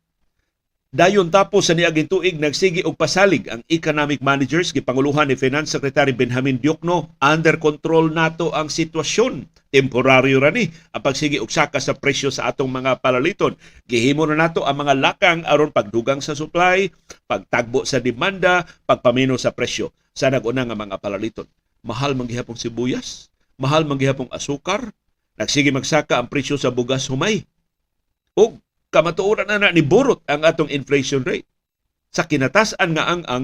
Dayon 0.90 1.30
tapos 1.30 1.70
sa 1.70 1.78
niaging 1.78 2.10
tuig 2.10 2.42
nagsigi 2.42 2.82
og 2.82 2.98
pasalig 2.98 3.46
ang 3.54 3.62
economic 3.70 4.18
managers 4.26 4.74
gipanguluhan 4.74 5.30
ni 5.30 5.38
Finance 5.38 5.78
Secretary 5.78 6.10
Benjamin 6.10 6.58
Diokno 6.58 7.14
under 7.22 7.62
control 7.62 8.10
nato 8.10 8.50
ang 8.50 8.66
sitwasyon. 8.66 9.46
Temporaryo 9.78 10.42
ra 10.42 10.50
ni 10.50 10.66
ang 10.90 11.06
pagsigi 11.06 11.38
og 11.38 11.54
saka 11.54 11.78
sa 11.78 11.94
presyo 11.94 12.34
sa 12.34 12.50
atong 12.50 12.66
mga 12.66 12.98
palaliton. 12.98 13.54
Gihimo 13.86 14.26
na 14.26 14.34
nato 14.34 14.66
ang 14.66 14.82
mga 14.82 14.98
lakang 14.98 15.46
aron 15.46 15.70
pagdugang 15.70 16.18
sa 16.18 16.34
supply, 16.34 16.90
pagtagbo 17.30 17.86
sa 17.86 18.02
demanda, 18.02 18.66
pagpamino 18.90 19.38
sa 19.38 19.54
presyo 19.54 19.94
sa 20.18 20.34
nag-una 20.34 20.66
nga 20.66 20.74
mga 20.74 20.98
palaliton. 20.98 21.46
Mahal 21.86 22.18
man 22.18 22.26
gihapong 22.26 22.58
sibuyas, 22.58 23.30
mahal 23.62 23.86
man 23.86 24.02
gihapong 24.02 24.34
asukar, 24.34 24.90
nagsige 25.38 25.70
magsaka 25.70 26.18
ang 26.18 26.26
presyo 26.26 26.58
sa 26.58 26.74
bugas 26.74 27.06
humay. 27.06 27.46
Og 28.34 28.58
kamatuoran 28.90 29.46
na, 29.46 29.62
na 29.62 29.70
ni 29.70 29.86
Borot 29.86 30.26
ang 30.26 30.42
atong 30.42 30.74
inflation 30.74 31.22
rate. 31.22 31.46
Sa 32.10 32.26
kinatasan 32.26 32.98
nga 32.98 33.06
ang 33.14 33.22
ang 33.30 33.44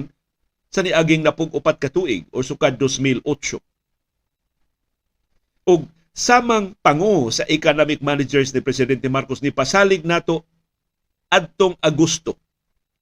sa 0.74 0.82
niaging 0.82 1.22
napug 1.22 1.54
upat 1.54 1.78
ka 1.78 1.86
tuig 1.86 2.26
o 2.34 2.42
sukad 2.42 2.74
2008. 2.74 3.22
Og 5.70 5.86
samang 6.14 6.78
pangu 6.78 7.26
sa 7.34 7.42
economic 7.50 7.98
managers 7.98 8.54
ni 8.54 8.62
Presidente 8.62 9.10
Marcos 9.10 9.42
ni 9.42 9.50
pasalig 9.50 10.06
nato 10.06 10.46
adtong 11.26 11.74
Agosto 11.82 12.38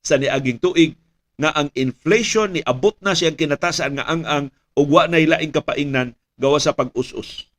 sa 0.00 0.16
niaging 0.16 0.56
tuig 0.56 0.96
nga 1.36 1.52
ang 1.52 1.68
inflation 1.76 2.56
ni 2.56 2.64
abot 2.64 2.96
na 3.04 3.12
siyang 3.12 3.36
kinatasan 3.36 4.00
nga 4.00 4.08
ang 4.08 4.24
ang 4.24 4.44
ug 4.72 4.88
wa 4.88 5.04
nay 5.04 5.28
laing 5.28 5.52
kapaingnan 5.52 6.16
gawa 6.40 6.56
sa 6.56 6.72
pag-us-us. 6.72 7.52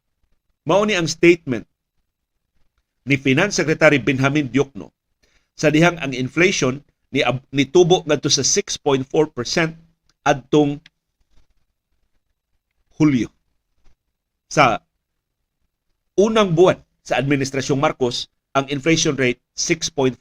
Mao 0.66 0.82
ni 0.90 0.98
ang 0.98 1.06
statement 1.06 1.70
ni 3.06 3.16
Finance 3.22 3.62
Secretary 3.62 4.02
Benjamin 4.02 4.50
Diokno 4.50 4.90
sa 5.54 5.70
dihang 5.70 6.02
ang 6.02 6.18
inflation 6.18 6.82
ni 7.14 7.22
nitubo 7.54 8.02
ngadto 8.10 8.34
sa 8.34 8.42
6.4% 8.42 9.06
adtong 10.26 10.82
Hulyo. 12.98 13.30
Sa 14.50 14.82
unang 16.20 16.54
buwan 16.54 16.78
sa 17.04 17.20
Administrasyong 17.20 17.82
Marcos, 17.82 18.30
ang 18.54 18.70
inflation 18.70 19.18
rate 19.18 19.42
6.4%. 19.58 20.18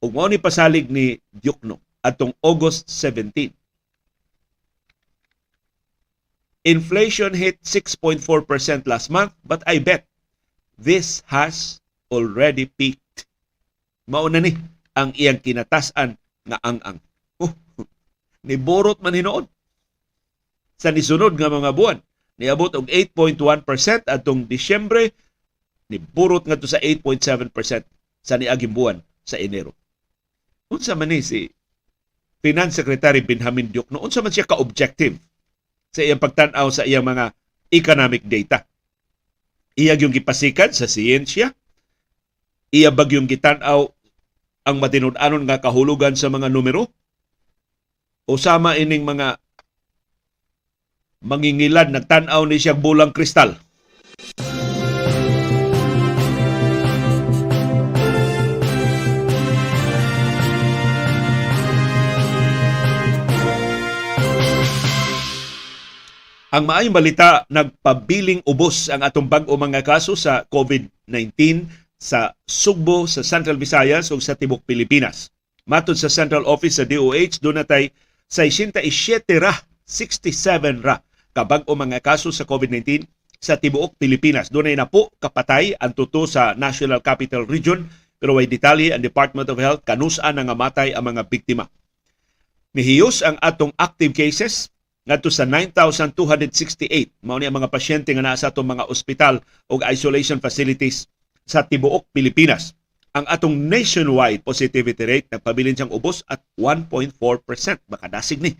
Ug 0.00 0.10
mao 0.14 0.30
ni 0.30 0.40
pasalig 0.40 0.88
ni 0.88 1.20
Diokno 1.34 1.76
atong 2.00 2.32
August 2.40 2.88
17. 2.88 3.52
Inflation 6.64 7.32
hit 7.32 7.56
6.4% 7.64 8.20
last 8.84 9.08
month, 9.08 9.32
but 9.44 9.64
I 9.64 9.80
bet 9.80 10.04
this 10.76 11.24
has 11.28 11.80
already 12.12 12.68
peaked. 12.68 13.28
Mao 14.08 14.28
na 14.28 14.44
ni 14.44 14.56
ang 14.96 15.12
iyang 15.16 15.40
kinatasan 15.40 16.16
nga 16.44 16.58
ang-ang. 16.60 17.00
Oh, 17.40 17.52
niborot 18.48 19.00
man 19.00 19.16
hinoon. 19.16 19.44
Sa 20.80 20.92
nisunod 20.92 21.36
nga 21.36 21.52
mga 21.52 21.72
buwan, 21.76 22.00
niabot 22.40 22.72
og 22.72 22.88
8.1% 22.88 24.08
atong 24.08 24.48
Disyembre, 24.48 25.12
niburot 25.92 26.48
nga 26.48 26.56
to 26.56 26.64
sa 26.64 26.80
8.7% 26.80 27.52
sa 28.24 28.34
niaging 28.40 28.72
buwan 28.72 29.04
sa 29.20 29.36
Enero. 29.36 29.76
Unsa 30.72 30.96
man 30.96 31.12
ni 31.12 31.20
si 31.20 31.52
Finance 32.40 32.80
Secretary 32.80 33.20
Benjamin 33.20 33.68
Diokno, 33.68 34.00
unsa 34.00 34.24
man 34.24 34.32
siya 34.32 34.48
ka-objective 34.48 35.20
sa 35.92 36.00
iyang 36.00 36.22
pagtan-aw 36.22 36.72
sa 36.72 36.88
iyang 36.88 37.04
mga 37.04 37.36
economic 37.68 38.24
data. 38.24 38.64
Iya 39.76 40.00
yung 40.00 40.14
gipasikan 40.14 40.72
sa 40.72 40.88
siyensya, 40.88 41.52
iya 42.72 42.88
bag 42.88 43.12
yung 43.12 43.28
gitan-aw 43.28 43.84
ang 44.64 44.76
matinud-anon 44.80 45.44
nga 45.44 45.60
kahulugan 45.60 46.16
sa 46.16 46.32
mga 46.32 46.48
numero, 46.48 46.88
o 48.24 48.38
sama 48.38 48.78
ining 48.78 49.02
mga 49.02 49.36
mangingilad 51.20 51.92
nagtan-aw 51.92 52.48
ni 52.48 52.56
siyang 52.56 52.80
bulang 52.80 53.12
kristal. 53.12 53.60
Ang 66.50 66.66
maayong 66.66 66.96
balita, 66.96 67.46
nagpabiling 67.46 68.42
ubos 68.42 68.90
ang 68.90 69.06
atong 69.06 69.30
bag-o 69.30 69.54
mga 69.54 69.86
kaso 69.86 70.18
sa 70.18 70.42
COVID-19 70.50 71.62
sa 72.00 72.34
Sugbo, 72.42 73.06
sa 73.06 73.22
Central 73.22 73.54
Visayas 73.54 74.10
ug 74.10 74.18
sa 74.18 74.34
Tibok 74.34 74.66
Pilipinas. 74.66 75.30
Matod 75.68 75.94
sa 75.94 76.10
Central 76.10 76.42
Office 76.48 76.82
sa 76.82 76.88
DOH, 76.88 77.38
doon 77.38 77.62
natay 77.62 77.94
67 78.26 78.82
ra, 79.38 79.54
67 79.86 80.82
ra 80.82 80.98
kabag-o 81.32 81.72
mga 81.74 82.02
kaso 82.02 82.34
sa 82.34 82.46
COVID-19 82.46 83.06
sa 83.40 83.56
tibuok 83.56 83.96
Pilipinas. 83.96 84.52
Doon 84.52 84.70
ay 84.70 84.76
napo 84.76 85.08
kapatay 85.16 85.78
ang 85.80 85.96
tuto 85.96 86.28
sa 86.28 86.52
National 86.54 87.00
Capital 87.00 87.48
Region 87.48 87.88
pero 88.20 88.36
way 88.36 88.44
detalye 88.44 88.92
ang 88.92 89.00
Department 89.00 89.48
of 89.48 89.56
Health 89.56 89.82
kanusa 89.88 90.28
na 90.36 90.44
nga 90.44 90.52
matay 90.52 90.92
ang 90.92 91.08
mga 91.08 91.24
biktima. 91.26 91.72
Mihiyos 92.76 93.24
ang 93.24 93.40
atong 93.40 93.72
active 93.80 94.12
cases 94.12 94.68
ngadto 95.08 95.32
sa 95.32 95.48
9,268 95.48 97.24
mao 97.24 97.40
ni 97.40 97.48
ang 97.48 97.56
mga 97.56 97.72
pasyente 97.72 98.12
nga 98.12 98.22
naa 98.22 98.36
sa 98.36 98.52
atong 98.52 98.76
mga 98.76 98.86
ospital 98.92 99.40
o 99.66 99.80
isolation 99.88 100.38
facilities 100.38 101.08
sa 101.48 101.64
tibuok 101.64 102.06
Pilipinas. 102.12 102.76
Ang 103.10 103.26
atong 103.26 103.56
nationwide 103.56 104.46
positivity 104.46 105.02
rate 105.02 105.26
nagpabilin 105.34 105.74
siyang 105.74 105.90
ubos 105.90 106.22
at 106.30 106.44
1.4%. 106.54 107.10
Baka 107.90 108.06
dasig 108.06 108.38
ni. 108.38 108.54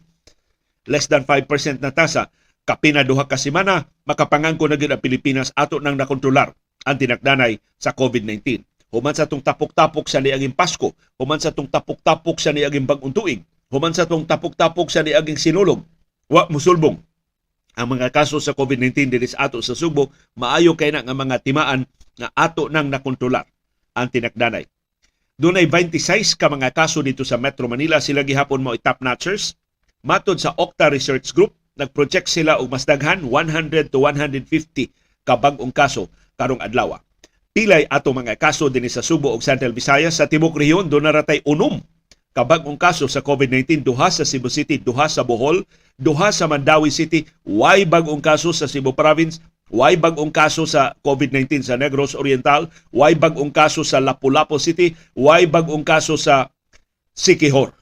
Less 0.91 1.07
than 1.07 1.23
5% 1.23 1.79
na 1.79 1.95
tasa. 1.95 2.35
Kapina 2.69 3.03
duha 3.03 3.27
ka 3.27 3.41
semana, 3.41 3.89
makapangangko 4.07 4.69
na 4.71 4.77
gid 4.79 4.93
ang 4.93 5.03
Pilipinas 5.03 5.51
ato 5.57 5.81
nang 5.83 5.97
nakontrolar 5.97 6.55
ang 6.87 6.97
tinakdanay 6.97 7.59
sa 7.77 7.93
COVID-19. 7.93 8.65
Human 8.91 9.15
sa 9.15 9.27
tong 9.31 9.43
tapok-tapok 9.43 10.11
sa 10.11 10.19
niaging 10.19 10.55
Pasko, 10.55 10.91
human 11.15 11.39
sa 11.39 11.55
tong 11.55 11.71
tapok-tapok 11.71 12.43
sa 12.43 12.51
niaging 12.51 12.87
bagong 12.87 13.15
tuig, 13.15 13.41
human 13.71 13.95
sa 13.95 14.07
tong 14.07 14.27
tapok-tapok 14.27 14.91
sa 14.91 15.07
niaging 15.07 15.39
sinulog, 15.39 15.83
wa 16.27 16.47
musulbong 16.51 16.99
ang 17.79 17.87
mga 17.97 18.11
kaso 18.11 18.43
sa 18.43 18.51
COVID-19 18.51 19.15
diri 19.15 19.25
sa 19.31 19.47
ato 19.47 19.63
sa 19.63 19.79
Subo, 19.79 20.11
maayo 20.35 20.75
kay 20.75 20.91
na 20.91 21.07
nga 21.07 21.15
mga 21.15 21.39
timaan 21.41 21.87
nga 22.19 22.29
ato 22.35 22.67
nang 22.67 22.91
nakontrolar 22.91 23.47
ang 23.95 24.11
tinakdanay. 24.11 24.67
Doon 25.41 25.57
ay 25.57 25.67
26 25.71 26.37
ka 26.37 26.53
mga 26.53 26.75
kaso 26.77 27.01
dito 27.01 27.25
sa 27.25 27.41
Metro 27.41 27.65
Manila. 27.65 27.97
Sila 27.97 28.21
gihapon 28.21 28.61
mo 28.61 28.77
top 28.77 29.01
notchers. 29.01 29.57
Matod 30.05 30.37
sa 30.37 30.53
Octa 30.57 30.93
Research 30.93 31.33
Group, 31.33 31.57
nag-project 31.81 32.29
sila 32.29 32.61
og 32.61 32.69
mas 32.69 32.85
daghan 32.85 33.25
100 33.25 33.89
to 33.89 34.05
150 34.05 34.93
ka 35.25 35.35
bag-ong 35.41 35.73
kaso 35.73 36.13
karong 36.37 36.61
adlaw. 36.61 37.01
Pilay 37.51 37.89
ato 37.91 38.15
mga 38.15 38.39
kaso 38.39 38.71
dinhi 38.71 38.93
sa 38.93 39.03
Subo 39.03 39.33
ug 39.35 39.43
Central 39.43 39.75
Visayas. 39.75 40.21
Sa 40.21 40.31
tibok 40.31 40.55
rehiyon 40.55 40.87
do 40.87 41.03
na 41.03 41.11
ratay 41.11 41.43
unom 41.43 41.83
ka 42.31 42.47
bag-ong 42.47 42.79
kaso 42.79 43.11
sa 43.11 43.19
COVID-19 43.19 43.83
duha 43.83 44.07
sa 44.07 44.23
Cebu 44.23 44.47
City, 44.47 44.79
duha 44.79 45.11
sa 45.11 45.27
Bohol, 45.27 45.67
duha 45.99 46.31
sa 46.31 46.47
Mandawi 46.47 46.95
City, 46.95 47.27
way 47.43 47.83
bag-ong 47.83 48.23
kaso 48.23 48.55
sa 48.55 48.71
Cebu 48.71 48.95
Province, 48.95 49.43
way 49.67 49.99
bag-ong 49.99 50.31
kaso 50.31 50.63
sa 50.63 50.95
COVID-19 51.03 51.67
sa 51.67 51.75
Negros 51.75 52.15
Oriental, 52.15 52.71
way 52.95 53.19
bag-ong 53.19 53.51
kaso 53.51 53.83
sa 53.83 53.99
Lapu-Lapu 53.99 54.63
City, 54.63 54.95
way 55.19 55.43
bag-ong 55.51 55.83
kaso 55.83 56.15
sa 56.15 56.47
Sikihor. 57.11 57.75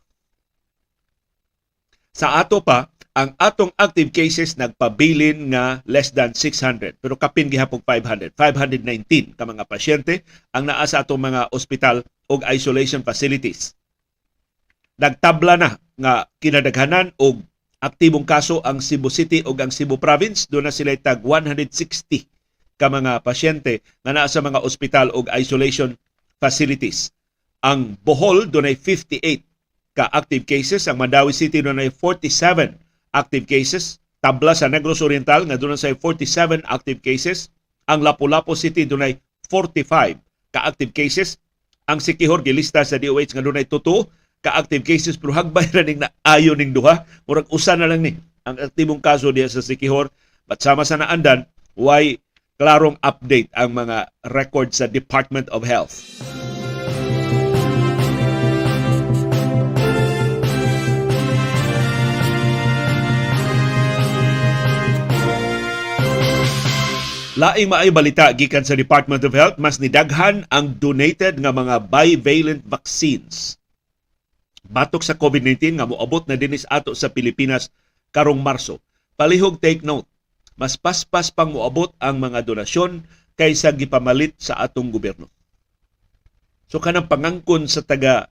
Sa 2.17 2.41
ato 2.41 2.65
pa, 2.65 2.89
ang 3.19 3.35
atong 3.35 3.75
active 3.75 4.15
cases 4.15 4.55
nagpabilin 4.55 5.51
nga 5.51 5.83
less 5.91 6.15
than 6.15 6.31
600 6.31 7.03
pero 7.03 7.19
kapin 7.19 7.51
gihapon 7.51 7.83
500 7.83 8.31
519 8.39 9.35
ka 9.35 9.43
mga 9.43 9.67
pasyente 9.67 10.23
ang 10.55 10.71
naa 10.71 10.87
sa 10.87 11.03
atong 11.03 11.19
mga 11.19 11.51
ospital 11.51 12.07
ug 12.31 12.47
isolation 12.47 13.03
facilities. 13.03 13.75
Nagtabla 15.03 15.59
na 15.59 15.75
nga 15.99 16.31
kinadaghanan 16.39 17.11
og 17.19 17.43
aktibong 17.83 18.23
kaso 18.23 18.63
ang 18.63 18.79
Cebu 18.79 19.11
City 19.11 19.43
ug 19.43 19.59
ang 19.59 19.75
Cebu 19.75 19.99
Province. 19.99 20.47
Do 20.47 20.63
na 20.63 20.71
sila 20.71 20.95
tag 20.95 21.19
160 21.27 22.23
ka 22.79 22.87
mga 22.87 23.27
pasyente 23.27 23.83
nga 24.07 24.15
naa 24.15 24.31
sa 24.31 24.39
mga 24.47 24.63
ospital 24.63 25.11
ug 25.11 25.27
isolation 25.35 25.99
facilities. 26.39 27.11
Ang 27.67 27.99
Bohol 28.07 28.47
dunay 28.47 28.79
58 28.79 29.43
ka 29.99 30.07
active 30.15 30.47
cases. 30.47 30.87
Ang 30.87 31.03
Mandawi 31.03 31.35
City 31.35 31.67
dunay 31.67 31.91
47 31.91 32.88
active 33.14 33.49
cases. 33.49 34.03
Tabla 34.18 34.53
sa 34.53 34.66
Negros 34.66 34.99
Oriental 34.99 35.47
nga 35.47 35.55
dunay 35.55 35.79
say 35.79 35.94
47 35.94 36.66
active 36.66 36.99
cases. 37.01 37.55
Ang 37.87 38.03
Lapu-Lapu 38.03 38.59
City 38.59 38.85
dunay 38.85 39.16
45 39.47 40.18
ka 40.53 40.61
active 40.66 40.92
cases. 40.92 41.38
Ang 41.88 42.03
Sikihor 42.03 42.44
gilista 42.44 42.85
sa 42.85 43.01
DOH 43.01 43.38
nga 43.38 43.44
dunay 43.44 43.64
tuto 43.64 44.11
ka-active 44.42 44.85
cases. 44.85 45.14
Pero 45.16 45.35
hagbay 45.35 45.66
na 45.73 45.83
ning 45.83 46.01
naayo 46.03 46.53
ning 46.59 46.75
duha. 46.75 47.07
Murag 47.25 47.49
usa 47.51 47.75
na 47.79 47.88
lang 47.88 48.03
ni 48.05 48.12
ang 48.49 48.57
aktibong 48.59 49.01
kaso 49.03 49.29
diya 49.29 49.49
sa 49.49 49.61
Sikihor 49.61 50.09
but 50.49 50.61
sama 50.64 50.83
sa 50.83 50.97
naandan 50.97 51.44
why 51.77 52.16
klarong 52.59 52.97
update 53.05 53.53
ang 53.55 53.77
mga 53.77 54.09
record 54.35 54.75
sa 54.75 54.90
Department 54.90 55.47
of 55.55 55.62
Health. 55.62 56.03
Laing 67.38 67.70
maay 67.70 67.94
balita 67.94 68.27
gikan 68.35 68.66
sa 68.66 68.74
Department 68.74 69.22
of 69.22 69.31
Health 69.31 69.62
mas 69.62 69.79
nidaghan 69.79 70.42
ang 70.51 70.74
donated 70.74 71.38
nga 71.38 71.55
mga 71.55 71.87
bivalent 71.87 72.66
vaccines 72.66 73.62
batok 74.66 75.07
sa 75.07 75.14
COVID-19 75.14 75.79
nga 75.79 75.87
moabot 75.87 76.27
na 76.27 76.35
dinis 76.35 76.66
ato 76.66 76.98
sa 76.98 77.07
Pilipinas 77.07 77.70
karong 78.11 78.42
Marso. 78.42 78.83
Palihog 79.14 79.62
take 79.62 79.87
note, 79.87 80.11
mas 80.59 80.74
paspas 80.74 81.31
pang 81.31 81.55
moabot 81.55 81.94
ang 82.03 82.18
mga 82.18 82.42
donasyon 82.42 83.07
kaysa 83.38 83.70
gipamalit 83.70 84.35
sa 84.35 84.59
atong 84.59 84.90
gobyerno. 84.90 85.31
So 86.66 86.83
kanang 86.83 87.07
pangangkon 87.07 87.70
sa 87.70 87.87
taga 87.87 88.27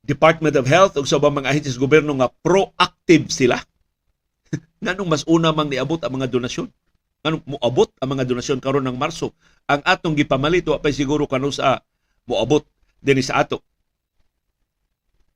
Department 0.00 0.56
of 0.56 0.64
Health 0.64 0.96
ug 0.96 1.04
sa 1.04 1.20
ubang 1.20 1.36
mga 1.36 1.52
ahensya 1.52 1.76
sa 1.76 1.82
gobyerno 1.84 2.16
nga 2.16 2.32
proactive 2.40 3.28
sila. 3.28 3.60
Nganong 4.80 5.12
mas 5.12 5.28
una 5.28 5.52
mang 5.52 5.68
niabot 5.68 6.00
ang 6.00 6.16
mga 6.16 6.32
donasyon? 6.32 6.72
Nganong 7.20 7.44
moabot 7.44 7.88
ang 8.00 8.08
mga 8.16 8.24
donasyon 8.28 8.60
karon 8.64 8.86
ng 8.86 8.96
Marso? 8.96 9.36
Ang 9.68 9.84
atong 9.84 10.16
gipamalit 10.16 10.64
wa 10.68 10.80
pa 10.80 10.88
siguro 10.90 11.28
kanu 11.28 11.52
sa 11.52 11.84
moabot 12.24 12.64
dinhi 13.00 13.24
sa 13.24 13.44
ato 13.44 13.60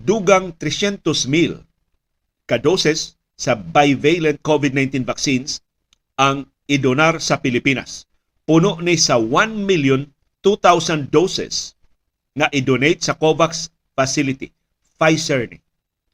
dugang 0.04 0.52
300,000 0.60 1.64
ka 2.44 2.60
doses 2.60 3.16
sa 3.34 3.56
bivalent 3.56 4.38
COVID-19 4.44 5.08
vaccines 5.08 5.64
ang 6.20 6.46
idonar 6.68 7.18
sa 7.18 7.40
Pilipinas. 7.40 8.06
Puno 8.44 8.78
ni 8.84 9.00
sa 9.00 9.16
1 9.16 9.64
million 9.64 10.04
2,000 10.44 11.08
doses 11.08 11.72
nga 12.36 12.52
idonate 12.52 13.00
sa 13.00 13.16
COVAX 13.16 13.72
facility. 13.96 14.52
Pfizer 15.00 15.48
ni. 15.48 15.58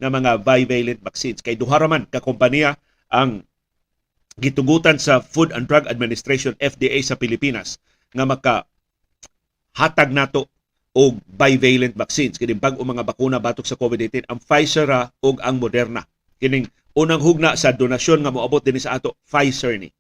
nga 0.01 0.09
mga 0.09 0.41
bivalent 0.41 1.03
vaccines. 1.03 1.43
Kay 1.43 1.59
duha 1.59 1.77
ra 1.77 1.91
man 1.91 2.07
ka 2.07 2.23
kompanya 2.23 2.79
ang 3.11 3.43
gitugutan 4.39 5.01
sa 5.01 5.19
Food 5.19 5.51
and 5.51 5.67
Drug 5.67 5.91
Administration 5.91 6.55
FDA 6.63 7.03
sa 7.03 7.19
Pilipinas 7.19 7.83
nga 8.15 8.23
maka 8.29 8.55
hatag 9.75 10.15
nato 10.15 10.47
og 10.95 11.23
bivalent 11.27 11.95
vaccines. 11.95 12.39
Kini 12.39 12.59
bag-o 12.59 12.83
mga 12.83 13.07
bakuna 13.07 13.39
batok 13.39 13.67
sa 13.67 13.79
COVID-19 13.79 14.27
ang 14.27 14.39
Pfizer 14.43 14.87
ra 14.91 15.07
ug 15.23 15.39
ang 15.43 15.63
Moderna. 15.63 16.03
Kining 16.43 16.67
unang 16.99 17.23
hugna 17.23 17.55
sa 17.55 17.71
donasyon 17.71 18.27
nga 18.27 18.35
moabot 18.35 18.63
dinhi 18.63 18.83
sa 18.83 18.99
ato 18.99 19.15
Pfizer 19.27 19.79
ni. 19.79 19.91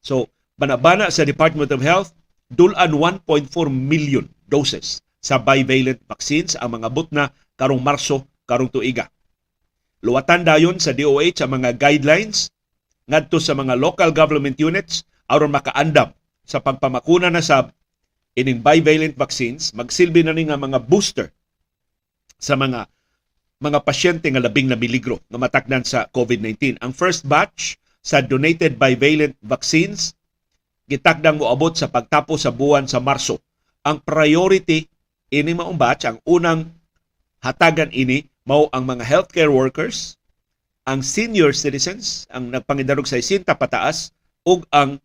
So 0.00 0.30
banabana 0.54 1.10
sa 1.10 1.26
Department 1.26 1.70
of 1.74 1.82
Health 1.82 2.14
dulan 2.50 2.94
1.4 2.94 3.50
million 3.70 4.26
doses 4.46 5.02
sa 5.22 5.38
bivalent 5.38 6.00
vaccines 6.06 6.54
ang 6.58 6.80
mga 6.80 6.88
butna 6.90 7.24
karong 7.58 7.82
Marso 7.82 8.26
karong 8.46 8.70
tuiga. 8.70 9.10
Luwatan 10.00 10.46
dayon 10.48 10.80
sa 10.80 10.96
DOH 10.96 11.44
ang 11.44 11.60
mga 11.60 11.76
guidelines 11.76 12.48
ngadto 13.10 13.42
sa 13.42 13.58
mga 13.58 13.74
local 13.74 14.14
government 14.14 14.62
units 14.62 15.02
aron 15.26 15.50
makaandam 15.50 16.14
sa 16.46 16.62
pagpamakuna 16.62 17.26
na 17.26 17.42
sa 17.42 17.66
ining 18.38 18.62
bivalent 18.62 19.18
vaccines 19.18 19.74
magsilbi 19.74 20.22
na 20.22 20.30
ni 20.30 20.46
nga 20.46 20.54
mga 20.54 20.78
booster 20.86 21.34
sa 22.38 22.54
mga 22.54 22.86
mga 23.60 23.78
pasyente 23.84 24.24
nga 24.32 24.40
labing 24.40 24.72
na 24.72 24.78
miligro 24.78 25.20
nga 25.28 25.36
matakdan 25.36 25.84
sa 25.84 26.08
COVID-19. 26.08 26.80
Ang 26.80 26.96
first 26.96 27.28
batch 27.28 27.76
sa 28.00 28.24
donated 28.24 28.80
bivalent 28.80 29.36
vaccines 29.44 30.16
gitakdang 30.88 31.36
moabot 31.36 31.76
sa 31.76 31.86
pagtapos 31.86 32.48
sa 32.48 32.50
buwan 32.50 32.88
sa 32.88 32.98
Marso. 32.98 33.38
Ang 33.84 34.00
priority 34.00 34.88
ini 35.30 35.52
maong 35.52 35.76
batch, 35.76 36.08
ang 36.08 36.18
unang 36.24 36.72
hatagan 37.44 37.92
ini 37.92 38.26
mao 38.48 38.66
ang 38.72 38.88
mga 38.88 39.04
healthcare 39.04 39.52
workers, 39.52 40.16
ang 40.88 41.00
senior 41.04 41.52
citizens, 41.52 42.24
ang 42.32 42.48
nagpangidarog 42.48 43.04
sa 43.04 43.20
60 43.20 43.44
pataas, 43.56 44.12
ug 44.44 44.64
ang 44.72 44.96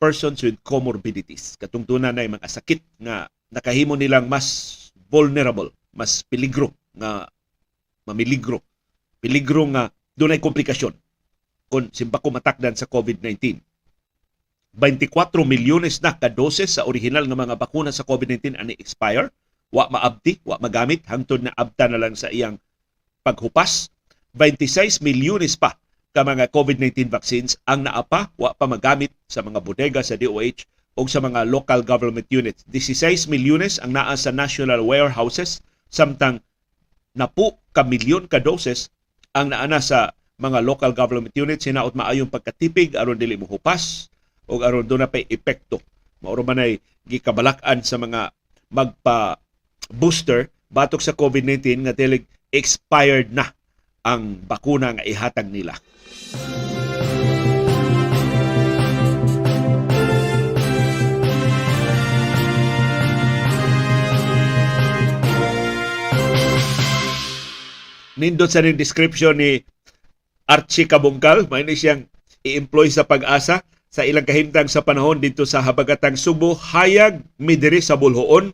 persons 0.00 0.40
with 0.46 0.56
comorbidities. 0.64 1.58
Katungtunan 1.58 2.14
na 2.14 2.24
mga 2.24 2.48
sakit 2.48 2.80
nga 3.02 3.28
nakahimo 3.50 3.98
nilang 3.98 4.30
mas 4.30 4.76
vulnerable, 5.10 5.74
mas 5.92 6.22
peligro 6.24 6.72
nga 6.94 7.26
mamiligro. 8.08 8.62
Peligro 9.18 9.66
nga 9.74 9.90
dunay 10.14 10.38
komplikasyon 10.38 10.94
kung 11.68 11.92
simbako 11.92 12.32
matakdan 12.32 12.72
sa 12.72 12.88
COVID-19. 12.88 13.60
24 14.78 15.42
milyones 15.42 15.98
na 16.00 16.14
ka 16.14 16.30
doses 16.30 16.78
sa 16.78 16.86
original 16.86 17.26
nga 17.26 17.34
mga 17.36 17.58
bakuna 17.58 17.90
sa 17.90 18.06
COVID-19 18.06 18.56
ani 18.56 18.78
expire, 18.78 19.28
wa 19.68 19.90
maabti, 19.90 20.40
wa 20.46 20.56
magamit 20.62 21.04
hangtod 21.04 21.44
na 21.44 21.52
abta 21.52 21.90
na 21.90 22.00
lang 22.00 22.14
sa 22.16 22.32
iyang 22.32 22.56
paghupas. 23.26 23.90
26 24.36 25.00
milyones 25.00 25.56
pa 25.56 25.76
ka 26.12 26.24
mga 26.24 26.50
COVID-19 26.50 27.12
vaccines 27.12 27.56
ang 27.68 27.84
naapa 27.86 28.32
wa 28.40 28.52
pa 28.52 28.66
magamit 28.66 29.12
sa 29.28 29.44
mga 29.44 29.60
bodega 29.62 30.00
sa 30.02 30.18
DOH 30.18 30.66
o 30.98 31.06
sa 31.06 31.22
mga 31.22 31.46
local 31.46 31.86
government 31.86 32.26
units. 32.28 32.66
16 32.66 33.30
milyones 33.30 33.78
ang 33.78 33.94
naa 33.94 34.18
sa 34.18 34.34
national 34.34 34.82
warehouses 34.82 35.62
samtang 35.88 36.42
napu 37.14 37.54
ka 37.70 37.86
milyon 37.86 38.26
ka 38.26 38.42
doses 38.42 38.90
ang 39.30 39.54
naana 39.54 39.78
sa 39.78 40.12
mga 40.38 40.62
local 40.62 40.90
government 40.94 41.34
units 41.34 41.66
hinaot 41.66 41.94
maayong 41.94 42.30
pagkatipig 42.30 42.94
aron 42.98 43.18
dili 43.18 43.38
mohupas 43.38 44.10
o 44.50 44.58
aron 44.62 44.86
do 44.86 44.98
na 44.98 45.10
pay 45.10 45.26
epekto. 45.30 45.78
Mauro 46.18 46.42
man 46.42 46.58
ay 46.58 46.82
gikabalak-an 47.06 47.82
sa 47.86 47.98
mga 47.98 48.34
magpa 48.70 49.38
booster 49.90 50.50
batok 50.68 51.00
sa 51.00 51.14
COVID-19 51.14 51.88
nga 51.88 51.94
tilig 51.96 52.26
expired 52.52 53.30
na 53.32 53.54
ang 54.02 54.38
bakuna 54.46 54.94
nga 54.94 55.04
ihatag 55.06 55.50
nila. 55.50 55.76
Nindot 68.18 68.50
sa 68.50 68.66
description 68.66 69.38
ni 69.38 69.62
Archie 70.50 70.90
Kabungkal, 70.90 71.46
may 71.46 71.62
ni 71.62 71.78
siyang 71.78 72.02
i-employ 72.42 72.90
sa 72.90 73.06
pag-asa 73.06 73.62
sa 73.88 74.02
ilang 74.02 74.26
kahimtang 74.26 74.66
sa 74.66 74.82
panahon 74.82 75.22
dito 75.22 75.46
sa 75.46 75.62
habagatang 75.62 76.18
Subo, 76.18 76.58
hayag 76.58 77.22
midiri 77.38 77.78
sa 77.78 77.94
bulhoon 77.94 78.50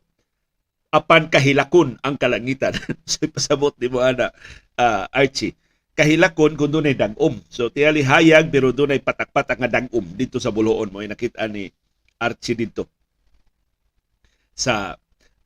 apan 0.94 1.26
kahilakon 1.26 1.98
ang 2.07 2.14
kalangitan. 2.14 2.78
so 3.11 3.26
pasabot 3.26 3.74
ni 3.83 3.90
mo 3.90 3.98
ana 3.98 4.30
uh, 4.78 5.11
Archie. 5.11 5.59
Kahilakon 5.98 6.54
kung 6.54 6.70
doon 6.70 6.90
ay 6.90 6.94
dangom. 6.94 7.42
So 7.50 7.66
tiyali 7.70 8.07
hayag 8.07 8.54
pero 8.54 8.70
doon 8.70 8.94
ay 8.94 9.02
patak-patak 9.02 9.59
nga 9.59 9.70
dangom 9.70 10.07
dito 10.14 10.38
sa 10.38 10.54
bulhoon 10.54 10.94
mo. 10.94 11.02
nakita 11.02 11.50
ni 11.50 11.66
Archie 12.22 12.54
dito 12.54 12.87
sa 14.54 14.94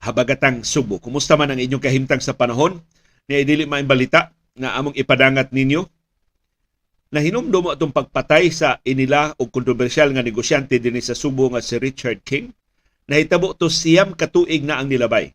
habagatang 0.05 0.61
Subo. 0.69 1.01
Kumusta 1.01 1.41
man 1.41 1.57
ang 1.57 1.61
inyong 1.61 1.81
kahimtang 1.81 2.21
sa 2.21 2.37
panahon? 2.37 2.85
Ni 3.29 3.45
dili 3.45 3.65
balita 3.65 4.29
nga 4.53 4.77
among 4.77 4.97
ipadangat 4.97 5.53
ninyo 5.53 5.81
na 7.09 7.25
hinumdum 7.25 7.65
mo 7.65 7.71
atong 7.73 7.93
pagpatay 7.93 8.53
sa 8.53 8.77
inila 8.85 9.33
o 9.41 9.49
kontrobersyal 9.49 10.13
nga 10.13 10.21
negosyante 10.21 10.77
dinhi 10.77 11.01
sa 11.01 11.17
Subo 11.17 11.49
nga 11.49 11.65
si 11.65 11.81
Richard 11.81 12.21
King 12.21 12.53
nahitabo 13.09 13.57
to 13.57 13.73
siyam 13.73 14.13
katuig 14.13 14.61
na 14.63 14.77
ang 14.79 14.93
nilabay. 14.93 15.33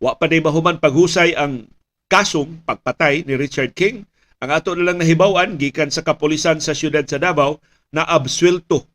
Wa 0.00 0.16
pa 0.16 0.32
day 0.32 0.40
mahuman 0.40 0.80
paghusay 0.80 1.36
ang 1.36 1.68
kasong 2.08 2.64
pagpatay 2.64 3.28
ni 3.28 3.36
Richard 3.36 3.76
King. 3.76 4.08
Ang 4.40 4.50
ato 4.56 4.72
nilang 4.72 4.96
nahibawan 4.96 5.60
gikan 5.60 5.92
sa 5.92 6.00
kapulisan 6.00 6.64
sa 6.64 6.72
siyudad 6.72 7.04
sa 7.04 7.20
Davao 7.20 7.60
na 7.92 8.08
absuelto 8.08 8.88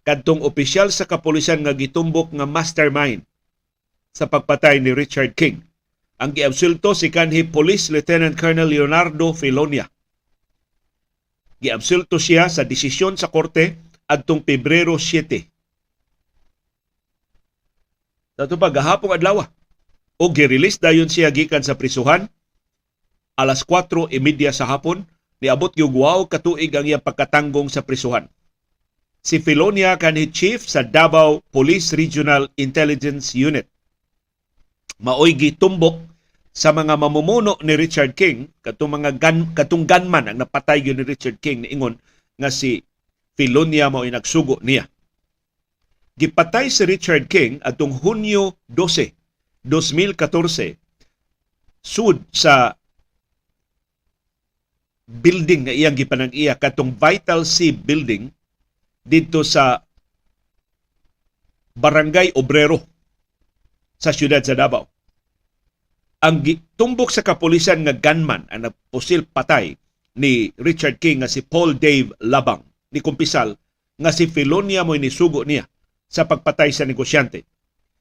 kadtong 0.00 0.40
opisyal 0.40 0.88
sa 0.88 1.04
kapulisan 1.04 1.60
nga 1.60 1.76
gitumbok 1.76 2.32
nga 2.32 2.48
mastermind 2.48 3.20
sa 4.16 4.24
pagpatay 4.24 4.80
ni 4.80 4.96
Richard 4.96 5.36
King. 5.36 5.60
Ang 6.16 6.32
giabsulto 6.32 6.96
si 6.96 7.12
kanhi 7.12 7.44
Police 7.44 7.92
Lieutenant 7.92 8.32
Colonel 8.32 8.68
Leonardo 8.68 9.36
Filonia. 9.36 9.88
Giabsulto 11.60 12.16
siya 12.16 12.48
sa 12.48 12.64
desisyon 12.64 13.20
sa 13.20 13.28
korte 13.28 13.76
adtong 14.08 14.40
Pebrero 14.40 14.96
7. 14.96 15.44
Dato 18.40 18.56
pa 18.56 18.72
gahapong 18.72 19.12
adlaw 19.12 19.44
o 20.20 20.28
gi-release 20.28 20.76
dayon 20.76 21.08
siya 21.08 21.32
gikan 21.32 21.64
sa 21.64 21.80
prisuhan 21.80 22.28
alas 23.40 23.64
4:30 23.64 24.12
sa 24.52 24.68
hapon 24.68 25.08
niabot 25.40 25.72
gyud 25.72 25.96
wow 25.96 26.28
katuig 26.28 26.68
ang 26.76 26.84
iyang 26.84 27.00
pagkatanggong 27.00 27.72
sa 27.72 27.80
prisuhan. 27.80 28.28
Si 29.24 29.40
Filonia 29.40 29.96
kanhi 29.96 30.28
chief 30.28 30.68
sa 30.68 30.84
Davao 30.84 31.40
Police 31.48 31.96
Regional 31.96 32.48
Intelligence 32.60 33.32
Unit. 33.32 33.64
Maoy 35.00 35.32
gitumbok 35.36 35.96
sa 36.52 36.72
mga 36.76 36.96
mamumuno 37.00 37.56
ni 37.64 37.72
Richard 37.76 38.12
King 38.12 38.52
katong 38.60 39.00
mga 39.00 39.16
gun, 39.16 39.56
katong 39.56 39.88
gunman 39.88 40.28
ang 40.28 40.38
napatay 40.44 40.84
ni 40.84 41.04
Richard 41.04 41.40
King 41.40 41.64
niingon 41.64 41.96
nga 42.36 42.52
si 42.52 42.84
Filonia 43.36 43.88
mao 43.88 44.04
nagsugo 44.04 44.60
niya. 44.60 44.84
Gipatay 46.20 46.68
si 46.68 46.84
Richard 46.84 47.32
King 47.32 47.64
atong 47.64 47.96
Hunyo 47.96 48.60
12, 48.68 49.19
2014 49.64 50.76
sud 51.80 52.20
sa 52.32 52.76
building 55.10 55.68
nga 55.68 55.74
iyang 55.74 55.96
gipanag-iya 55.96 56.56
katong 56.56 56.94
Vital 56.94 57.42
C 57.42 57.74
building 57.74 58.30
dito 59.04 59.42
sa 59.42 59.82
Barangay 61.74 62.36
Obrero 62.36 62.80
sa 64.00 64.12
siyudad 64.12 64.40
sa 64.44 64.56
Davao 64.56 64.88
ang 66.20 66.44
tumbok 66.76 67.08
sa 67.08 67.24
kapulisan 67.24 67.80
nga 67.84 67.96
gunman 67.96 68.44
ang 68.52 68.68
napusil 68.68 69.24
patay 69.24 69.72
ni 70.20 70.52
Richard 70.60 71.00
King 71.00 71.24
nga 71.24 71.30
si 71.32 71.40
Paul 71.40 71.80
Dave 71.80 72.12
Labang 72.20 72.60
ni 72.92 73.00
kumpisal 73.00 73.56
nga 74.00 74.12
si 74.12 74.28
Filonia 74.28 74.84
mo 74.84 74.92
nisugo 74.96 75.44
niya 75.48 75.64
sa 76.10 76.26
pagpatay 76.26 76.74
sa 76.74 76.84
negosyante. 76.84 77.44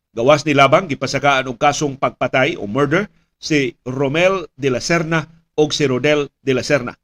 Gawas 0.09 0.41
ni 0.41 0.57
Labang 0.57 0.89
gipasakaan 0.89 1.45
og 1.45 1.61
kasong 1.61 2.01
pagpatay 2.01 2.57
o 2.57 2.65
murder 2.65 3.05
si 3.37 3.77
Romel 3.85 4.49
de 4.57 4.73
la 4.73 4.81
Serna 4.81 5.29
o 5.53 5.69
si 5.69 5.85
Rodel 5.85 6.33
de 6.41 6.53
la 6.57 6.65
Serna. 6.65 6.97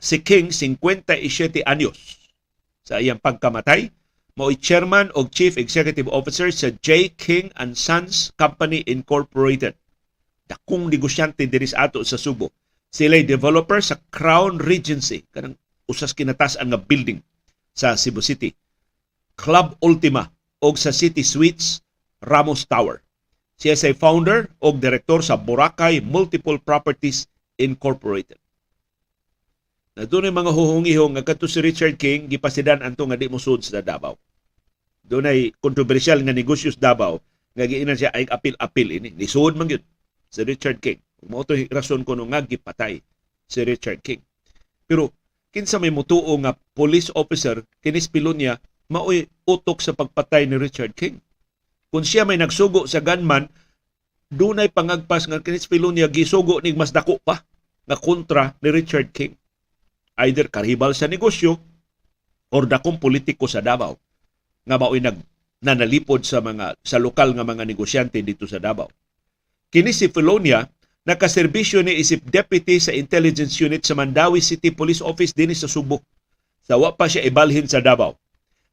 Si 0.00 0.24
King 0.24 0.52
57 0.52 1.60
anyos 1.68 2.28
sa 2.80 2.96
iyang 3.00 3.20
pagkamatay 3.20 3.92
mo'y 4.36 4.56
chairman 4.60 5.08
o 5.16 5.28
chief 5.28 5.56
executive 5.56 6.08
officer 6.12 6.52
sa 6.52 6.68
J. 6.84 7.12
King 7.16 7.48
and 7.56 7.76
Sons 7.76 8.32
Company 8.36 8.84
Incorporated. 8.84 9.72
Dakong 10.46 10.92
negosyante 10.92 11.48
diri 11.48 11.66
sa 11.66 11.88
ato 11.88 12.04
sa 12.04 12.20
Subo. 12.20 12.52
Sila 12.92 13.18
developer 13.24 13.82
sa 13.82 13.98
Crown 14.12 14.62
Regency, 14.62 15.26
kanang 15.34 15.58
usas 15.90 16.14
kinatasan 16.14 16.70
nga 16.70 16.78
building 16.78 17.18
sa 17.72 17.98
Cebu 17.98 18.22
City. 18.22 18.52
Club 19.36 19.76
Ultima 19.84 20.35
o 20.60 20.72
sa 20.76 20.92
City 20.92 21.22
Suites 21.22 21.84
Ramos 22.22 22.64
Tower. 22.64 23.04
Siya 23.56 23.76
say 23.76 23.96
founder 23.96 24.52
o 24.60 24.72
direktor 24.72 25.24
sa 25.24 25.40
Boracay 25.40 26.04
Multiple 26.04 26.60
Properties 26.60 27.24
Incorporated. 27.56 28.36
Na 29.96 30.04
doon 30.04 30.28
mga 30.28 30.52
huhungihong 30.52 31.16
nga 31.16 31.24
kadto 31.24 31.48
si 31.48 31.64
Richard 31.64 31.96
King 31.96 32.28
gipasidan 32.28 32.84
anto 32.84 33.08
nga 33.08 33.16
di 33.16 33.32
musud 33.32 33.64
sa 33.64 33.80
Davao. 33.80 34.20
Doon 35.00 35.24
ay 35.24 35.56
kontrobersyal 35.56 36.20
nga 36.20 36.36
negosyo 36.36 36.68
sa 36.68 36.92
Davao 36.92 37.24
nga 37.56 37.64
giinan 37.64 37.96
siya 37.96 38.12
ay 38.12 38.28
apil-apil 38.28 39.00
ini. 39.00 39.16
Nisud 39.16 39.56
man 39.56 39.72
gyud 39.72 39.80
si 40.28 40.44
Richard 40.44 40.84
King. 40.84 41.00
Mao 41.24 41.48
to 41.48 41.56
rason 41.72 42.04
kuno 42.04 42.28
nga 42.28 42.44
gipatay 42.44 43.00
si 43.48 43.60
Richard 43.64 44.04
King. 44.04 44.20
Pero 44.84 45.16
kinsa 45.48 45.80
may 45.80 45.88
mutuo 45.88 46.28
nga 46.44 46.52
police 46.76 47.08
officer 47.16 47.64
kinis 47.80 48.12
Pilonia 48.12 48.60
maoy 48.90 49.26
utok 49.46 49.82
sa 49.82 49.94
pagpatay 49.94 50.46
ni 50.46 50.56
Richard 50.58 50.94
King. 50.94 51.18
Kung 51.90 52.02
siya 52.02 52.26
may 52.26 52.38
nagsugo 52.38 52.84
sa 52.90 53.02
gunman, 53.02 53.46
dunay 54.30 54.70
pangagpas 54.70 55.30
nga 55.30 55.42
kinis 55.42 55.70
Pilonia 55.70 56.10
gisugo 56.10 56.58
ning 56.58 56.74
mas 56.74 56.90
dako 56.90 57.22
pa 57.22 57.42
nga 57.86 57.96
kontra 57.96 58.58
ni 58.62 58.68
Richard 58.74 59.14
King. 59.14 59.34
Either 60.18 60.50
karibal 60.50 60.96
sa 60.96 61.06
negosyo 61.06 61.60
or 62.50 62.66
dakong 62.66 62.98
politiko 62.98 63.46
sa 63.46 63.62
Davao 63.62 63.94
nga 64.66 64.76
mao'y 64.80 64.98
nag 65.02 65.18
nanalipod 65.62 66.26
sa 66.26 66.42
mga 66.42 66.76
sa 66.82 66.98
lokal 67.00 67.32
nga 67.32 67.46
mga 67.46 67.64
negosyante 67.64 68.20
dito 68.20 68.44
sa 68.44 68.58
Davao. 68.58 68.90
Kini 69.70 69.94
si 69.94 70.10
Filonia 70.10 70.66
nakaserbisyo 71.06 71.86
ni 71.86 72.02
isip 72.02 72.26
deputy 72.26 72.82
sa 72.82 72.90
intelligence 72.90 73.54
unit 73.62 73.86
sa 73.86 73.94
Mandawi 73.94 74.42
City 74.42 74.74
Police 74.74 75.00
Office 75.00 75.32
dinhi 75.32 75.54
sa 75.54 75.70
Subo. 75.70 76.02
Sa 76.66 76.74
wa 76.74 76.90
pa 76.90 77.06
siya 77.06 77.22
ibalhin 77.22 77.70
sa 77.70 77.78
Davao. 77.78 78.18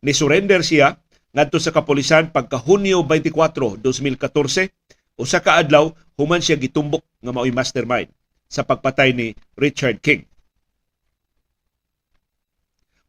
Ni 0.03 0.11
surrender 0.11 0.59
siya 0.59 0.99
ngadto 1.31 1.57
sa 1.63 1.71
kapulisan 1.71 2.35
pagka 2.35 2.59
Hunyo 2.59 3.07
24, 3.07 3.79
2014 3.79 4.69
usa 5.15 5.39
ka 5.39 5.55
adlaw 5.55 5.95
human 6.19 6.43
siya 6.43 6.59
gitumbok 6.59 7.01
nga 7.23 7.31
mao'y 7.31 7.55
mastermind 7.55 8.11
sa 8.51 8.67
pagpatay 8.67 9.15
ni 9.15 9.31
Richard 9.55 10.03
King. 10.03 10.27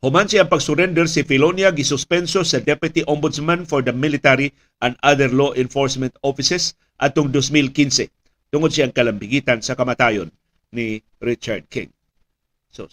Human 0.05 0.29
siya 0.29 0.45
ang 0.45 0.53
pag-surrender 0.53 1.09
si 1.09 1.25
Filonia 1.25 1.73
gisuspenso 1.73 2.45
sa 2.45 2.61
Deputy 2.61 3.03
Ombudsman 3.09 3.65
for 3.65 3.81
the 3.81 3.93
Military 3.93 4.53
and 4.85 4.95
Other 5.01 5.33
Law 5.33 5.57
Enforcement 5.57 6.13
Offices 6.21 6.77
atong 7.01 7.33
2015 7.33 8.13
tungod 8.53 8.71
siyang 8.71 8.93
kalambigitan 8.93 9.65
sa 9.65 9.75
kamatayon 9.75 10.29
ni 10.71 11.01
Richard 11.25 11.67
King. 11.73 11.89
So, 12.69 12.87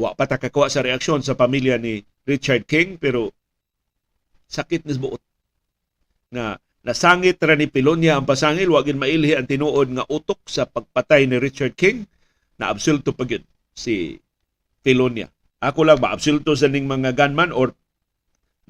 wa 0.00 0.16
pa 0.16 0.24
ta 0.24 0.40
kakuha 0.40 0.72
sa 0.72 0.80
reaksyon 0.80 1.20
sa 1.20 1.36
pamilya 1.36 1.76
ni 1.76 2.02
Richard 2.28 2.68
King 2.68 3.00
pero 3.00 3.32
sakit 4.52 4.84
ni 4.84 4.92
buot 5.00 5.22
na 6.28 6.60
nasangit 6.84 7.40
ra 7.40 7.56
ni 7.56 7.68
Pilonia 7.72 8.20
ang 8.20 8.28
pasangil 8.28 8.68
wagin 8.68 9.00
mailhi 9.00 9.32
ang 9.32 9.48
tinuod 9.48 9.88
nga 9.96 10.04
utok 10.04 10.44
sa 10.44 10.68
pagpatay 10.68 11.24
ni 11.24 11.40
Richard 11.40 11.72
King 11.72 12.04
na 12.60 12.68
absulto 12.68 13.16
pa 13.16 13.24
gyud 13.24 13.44
si 13.72 14.20
Pilonia. 14.84 15.30
Ako 15.58 15.86
lang 15.86 15.98
maabsulto 15.98 16.54
sa 16.54 16.70
ning 16.70 16.86
mga 16.86 17.14
gunman 17.18 17.50
or 17.50 17.74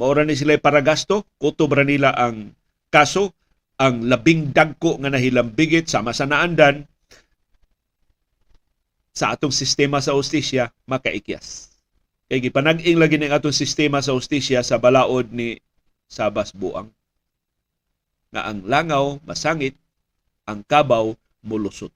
maura 0.01 0.25
ni 0.25 0.39
sila 0.39 0.57
para 0.57 0.81
gasto, 0.81 1.27
kutob 1.37 1.75
ra 1.75 1.85
nila 1.85 2.15
ang 2.17 2.55
kaso, 2.89 3.35
ang 3.79 4.09
labing 4.09 4.51
dagko 4.51 4.99
nga 4.99 5.13
nahilambigit 5.13 5.87
sama 5.87 6.11
sa 6.11 6.27
naandan 6.27 6.83
sa 9.15 9.35
atong 9.35 9.55
sistema 9.55 10.03
sa 10.03 10.15
ustisya 10.15 10.71
makaikyas. 10.87 11.78
Kay 12.29 12.45
gipanag-ing 12.45 13.01
lagi 13.01 13.17
ning 13.17 13.33
atong 13.33 13.57
sistema 13.57 14.05
sa 14.05 14.13
ustisya 14.13 14.61
sa 14.61 14.77
balaod 14.77 15.33
ni 15.33 15.57
Sabas 16.05 16.53
Buang 16.53 16.93
nga 18.29 18.53
ang 18.53 18.61
langaw 18.69 19.17
masangit, 19.25 19.73
ang 20.45 20.61
kabaw 20.61 21.17
mulusot. 21.41 21.89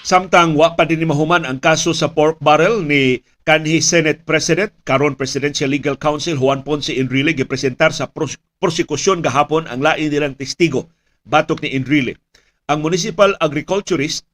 Samtang 0.00 0.56
wa 0.56 0.72
pa 0.72 0.88
din 0.88 1.04
mahuman 1.04 1.44
ang 1.44 1.60
kaso 1.60 1.92
sa 1.92 2.08
pork 2.08 2.40
barrel 2.40 2.80
ni 2.80 3.20
kanhi 3.46 3.78
Senate 3.78 4.26
President 4.26 4.74
karon 4.82 5.14
Presidential 5.14 5.70
Legal 5.70 5.94
Counsel 5.94 6.34
Juan 6.34 6.66
Ponce 6.66 6.90
Enrile 6.98 7.30
gipresentar 7.30 7.94
sa 7.94 8.10
pros- 8.10 8.42
prosekusyon 8.58 9.22
gahapon 9.22 9.70
ang 9.70 9.78
lain 9.86 10.10
nilang 10.10 10.34
testigo 10.34 10.90
batok 11.22 11.62
ni 11.62 11.78
Enrile. 11.78 12.18
Ang 12.66 12.82
municipal 12.82 13.38
agriculturist 13.38 14.26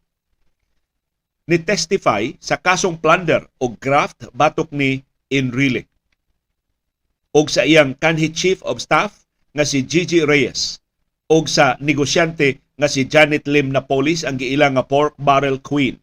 ni 1.44 1.60
testify 1.60 2.32
sa 2.40 2.56
kasong 2.56 2.96
plunder 2.96 3.44
o 3.60 3.76
graft 3.76 4.32
batok 4.32 4.72
ni 4.72 5.04
Enrile. 5.28 5.84
Og 7.36 7.52
sa 7.52 7.68
iyang 7.68 7.92
kanhi 7.92 8.32
Chief 8.32 8.64
of 8.64 8.80
Staff 8.80 9.28
nga 9.52 9.68
si 9.68 9.84
Gigi 9.84 10.24
Reyes 10.24 10.80
og 11.28 11.52
sa 11.52 11.76
negosyante 11.84 12.64
nga 12.80 12.88
si 12.88 13.04
Janet 13.04 13.44
Lim 13.44 13.76
Napolis 13.76 14.24
ang 14.24 14.40
giilang 14.40 14.80
nga 14.80 14.88
pork 14.88 15.12
barrel 15.20 15.60
queen. 15.60 16.01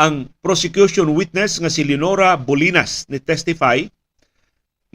Ang 0.00 0.32
prosecution 0.40 1.12
witness 1.12 1.60
nga 1.60 1.68
si 1.68 1.84
Leonora 1.84 2.32
Bolinas 2.40 3.04
ni 3.12 3.20
testify 3.20 3.84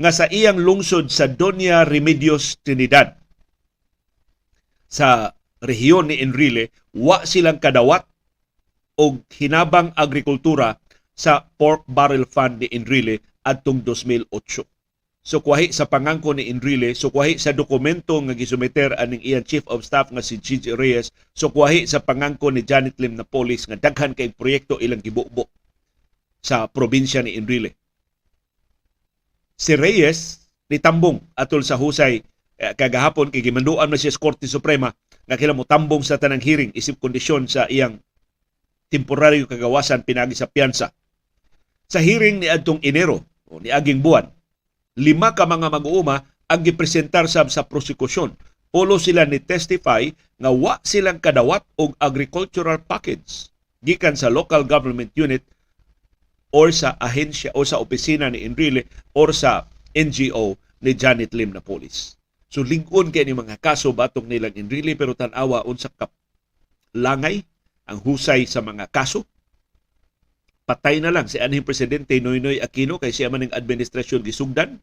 nga 0.01 0.09
sa 0.09 0.25
iyang 0.25 0.57
lungsod 0.57 1.13
sa 1.13 1.29
Doña 1.29 1.85
Remedios 1.85 2.57
Trinidad 2.65 3.13
sa 4.89 5.29
rehiyon 5.61 6.09
ni 6.09 6.25
Enrile 6.25 6.73
wa 6.97 7.21
silang 7.21 7.61
kadawat 7.61 8.09
og 8.97 9.21
hinabang 9.29 9.93
agrikultura 9.93 10.81
sa 11.13 11.45
pork 11.53 11.85
barrel 11.85 12.25
fund 12.25 12.65
ni 12.65 12.67
Enrile 12.73 13.21
adtong 13.45 13.85
2008. 13.85 14.74
So 15.25 15.41
kuwahi 15.41 15.73
sa 15.73 15.89
pangangko 15.89 16.38
ni 16.38 16.53
Enrile, 16.53 16.93
so 16.93 17.09
kuwahi 17.09 17.41
sa 17.41 17.49
dokumento 17.49 18.13
nga 18.21 18.38
gisumiter 18.38 18.93
aning 18.93 19.25
iyang 19.25 19.41
Chief 19.41 19.65
of 19.65 19.81
Staff 19.81 20.13
nga 20.13 20.21
si 20.21 20.38
Gigi 20.38 20.69
Reyes, 20.77 21.09
so 21.33 21.49
kuwahi 21.49 21.89
sa 21.89 21.97
pangangko 21.97 22.53
ni 22.53 22.61
Janet 22.61 22.93
Lim 23.01 23.17
na 23.17 23.25
police 23.25 23.65
nga 23.65 23.73
daghan 23.73 24.13
kay 24.13 24.29
proyekto 24.29 24.77
ilang 24.77 25.01
gibubo 25.01 25.49
sa 26.45 26.69
probinsya 26.69 27.25
ni 27.25 27.33
Enrile. 27.41 27.73
Si 29.57 29.73
Reyes 29.73 30.45
nitambong 30.69 31.17
atol 31.33 31.65
sa 31.65 31.73
husay 31.73 32.21
eh, 32.61 32.73
kagahapon 32.77 33.33
kay 33.33 33.41
gimanduan 33.41 33.89
na 33.89 33.97
siya 33.97 34.13
sa 34.13 34.21
Korte 34.21 34.45
Suprema 34.45 34.93
nga 35.25 35.41
kila 35.41 35.57
mo 35.57 35.65
tambong 35.65 36.05
sa 36.05 36.21
tanang 36.21 36.45
hearing 36.45 36.69
isip 36.77 37.01
kondisyon 37.01 37.49
sa 37.49 37.65
iyang 37.65 37.97
temporaryo 38.93 39.49
kagawasan 39.49 40.05
pinagi 40.05 40.38
sa 40.38 40.45
piyansa. 40.45 40.93
Sa 41.89 41.97
hearing 41.97 42.45
ni 42.45 42.47
adtong 42.49 42.77
Enero 42.85 43.25
o 43.49 43.57
ni 43.57 43.73
aging 43.73 44.05
buwan, 44.05 44.35
lima 44.95 45.36
ka 45.36 45.43
mga 45.43 45.67
mag-uuma 45.67 46.23
ang 46.47 46.62
gipresentar 46.63 47.27
sab 47.27 47.51
sa 47.51 47.67
prosekusyon. 47.67 48.36
Pulo 48.71 48.99
sila 48.99 49.23
ni 49.23 49.39
testify 49.39 50.12
nga 50.36 50.51
wa 50.51 50.79
silang 50.84 51.19
kadawat 51.19 51.63
og 51.79 51.95
agricultural 51.99 52.79
package 52.84 53.51
gikan 53.86 54.19
sa 54.19 54.27
local 54.27 54.67
government 54.67 55.12
unit 55.15 55.43
or 56.51 56.71
sa 56.71 56.95
ahensya 56.99 57.51
o 57.55 57.63
sa 57.63 57.79
opisina 57.79 58.27
ni 58.27 58.43
Enrile 58.43 58.88
or 59.15 59.31
sa 59.31 59.67
NGO 59.95 60.60
ni 60.84 60.91
Janet 60.91 61.31
Lim 61.31 61.55
na 61.55 61.63
police. 61.63 62.19
So 62.51 62.63
lingon 62.63 63.12
kay 63.12 63.27
ni 63.27 63.36
mga 63.36 63.60
kaso 63.63 63.91
batok 63.95 64.27
nilang 64.27 64.55
Enrile 64.55 64.95
pero 64.99 65.15
tanawa 65.15 65.63
unsa 65.67 65.91
kap 65.91 66.12
langay 66.95 67.43
ang 67.88 67.99
husay 68.03 68.47
sa 68.47 68.63
mga 68.63 68.88
kaso 68.91 69.27
patay 70.65 70.97
na 70.97 71.13
lang 71.13 71.30
si 71.30 71.38
anhing 71.38 71.62
presidente 71.62 72.17
Noynoy 72.17 72.58
Aquino 72.58 72.97
kay 72.97 73.13
siya 73.13 73.30
man 73.30 73.45
ng 73.45 73.54
administrasyon 73.54 74.25
gisugdan. 74.25 74.82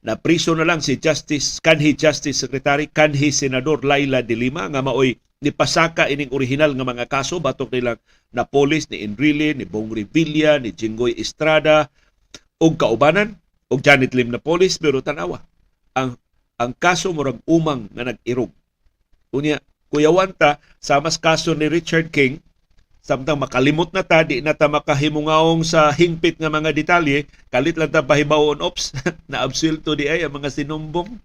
Na 0.00 0.16
priso 0.16 0.56
na 0.56 0.64
lang 0.64 0.80
si 0.80 0.96
Justice 0.96 1.60
kanhi 1.60 1.92
Justice 1.92 2.40
Secretary 2.40 2.88
kanhi 2.88 3.28
Senador 3.28 3.84
Laila 3.84 4.24
de 4.24 4.34
Lima 4.34 4.64
nga 4.70 4.80
maoy 4.80 5.20
ni 5.38 5.50
pasaka 5.54 6.10
ining 6.10 6.32
original 6.34 6.72
nga 6.74 6.86
mga 6.86 7.06
kaso 7.06 7.38
batok 7.38 7.70
nilang 7.70 8.00
na 8.32 8.42
polis 8.42 8.88
ni 8.90 9.04
Enrile 9.04 9.54
ni 9.54 9.66
Bong 9.68 9.90
Revilla 9.90 10.58
ni 10.58 10.74
Jinggoy 10.74 11.14
Estrada 11.18 11.90
og 12.62 12.78
kaubanan 12.78 13.38
og 13.70 13.82
Janet 13.82 14.14
Lim 14.14 14.30
na 14.34 14.40
polis 14.42 14.78
pero 14.78 15.02
tanawa 15.02 15.42
ang 15.94 16.14
ang 16.58 16.72
kaso 16.74 17.10
murag 17.14 17.38
umang 17.46 17.86
nga 17.94 18.06
nag-irog. 18.06 18.50
Unya 19.34 19.58
kuyawanta 19.90 20.62
sa 20.78 21.02
mas 21.02 21.18
kaso 21.18 21.58
ni 21.58 21.66
Richard 21.66 22.14
King 22.14 22.38
samtang 23.08 23.40
makalimot 23.40 23.88
na 23.96 24.04
ta 24.04 24.20
di 24.20 24.44
na 24.44 24.52
ta 24.52 24.68
makahimungaong 24.68 25.64
sa 25.64 25.88
hingpit 25.96 26.36
nga 26.36 26.52
mga 26.52 26.76
detalye. 26.76 27.24
Kalit 27.48 27.80
lang 27.80 27.88
ta 27.88 28.04
pahibawon 28.04 28.60
ops 28.60 28.92
na 29.32 29.40
absulto 29.40 29.96
di 29.96 30.04
ay 30.04 30.28
ang 30.28 30.36
mga 30.36 30.52
sinumbong. 30.52 31.16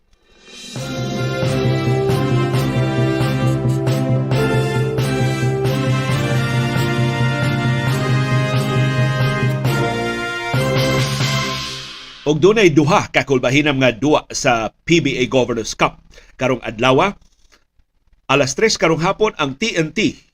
Og 12.24 12.39
dunay 12.39 12.72
duha 12.72 13.12
ka 13.12 13.28
kulbahinam 13.28 13.84
nga 13.84 13.91
duwa 13.91 14.24
sa 14.32 14.72
PBA 14.88 15.28
Governors 15.28 15.76
Cup. 15.76 16.00
Karong 16.39 16.63
adlaw 16.63 17.12
alas 18.32 18.56
3 18.56 18.80
karong 18.80 19.04
hapon 19.04 19.36
ang 19.36 19.60
TNT 19.60 20.32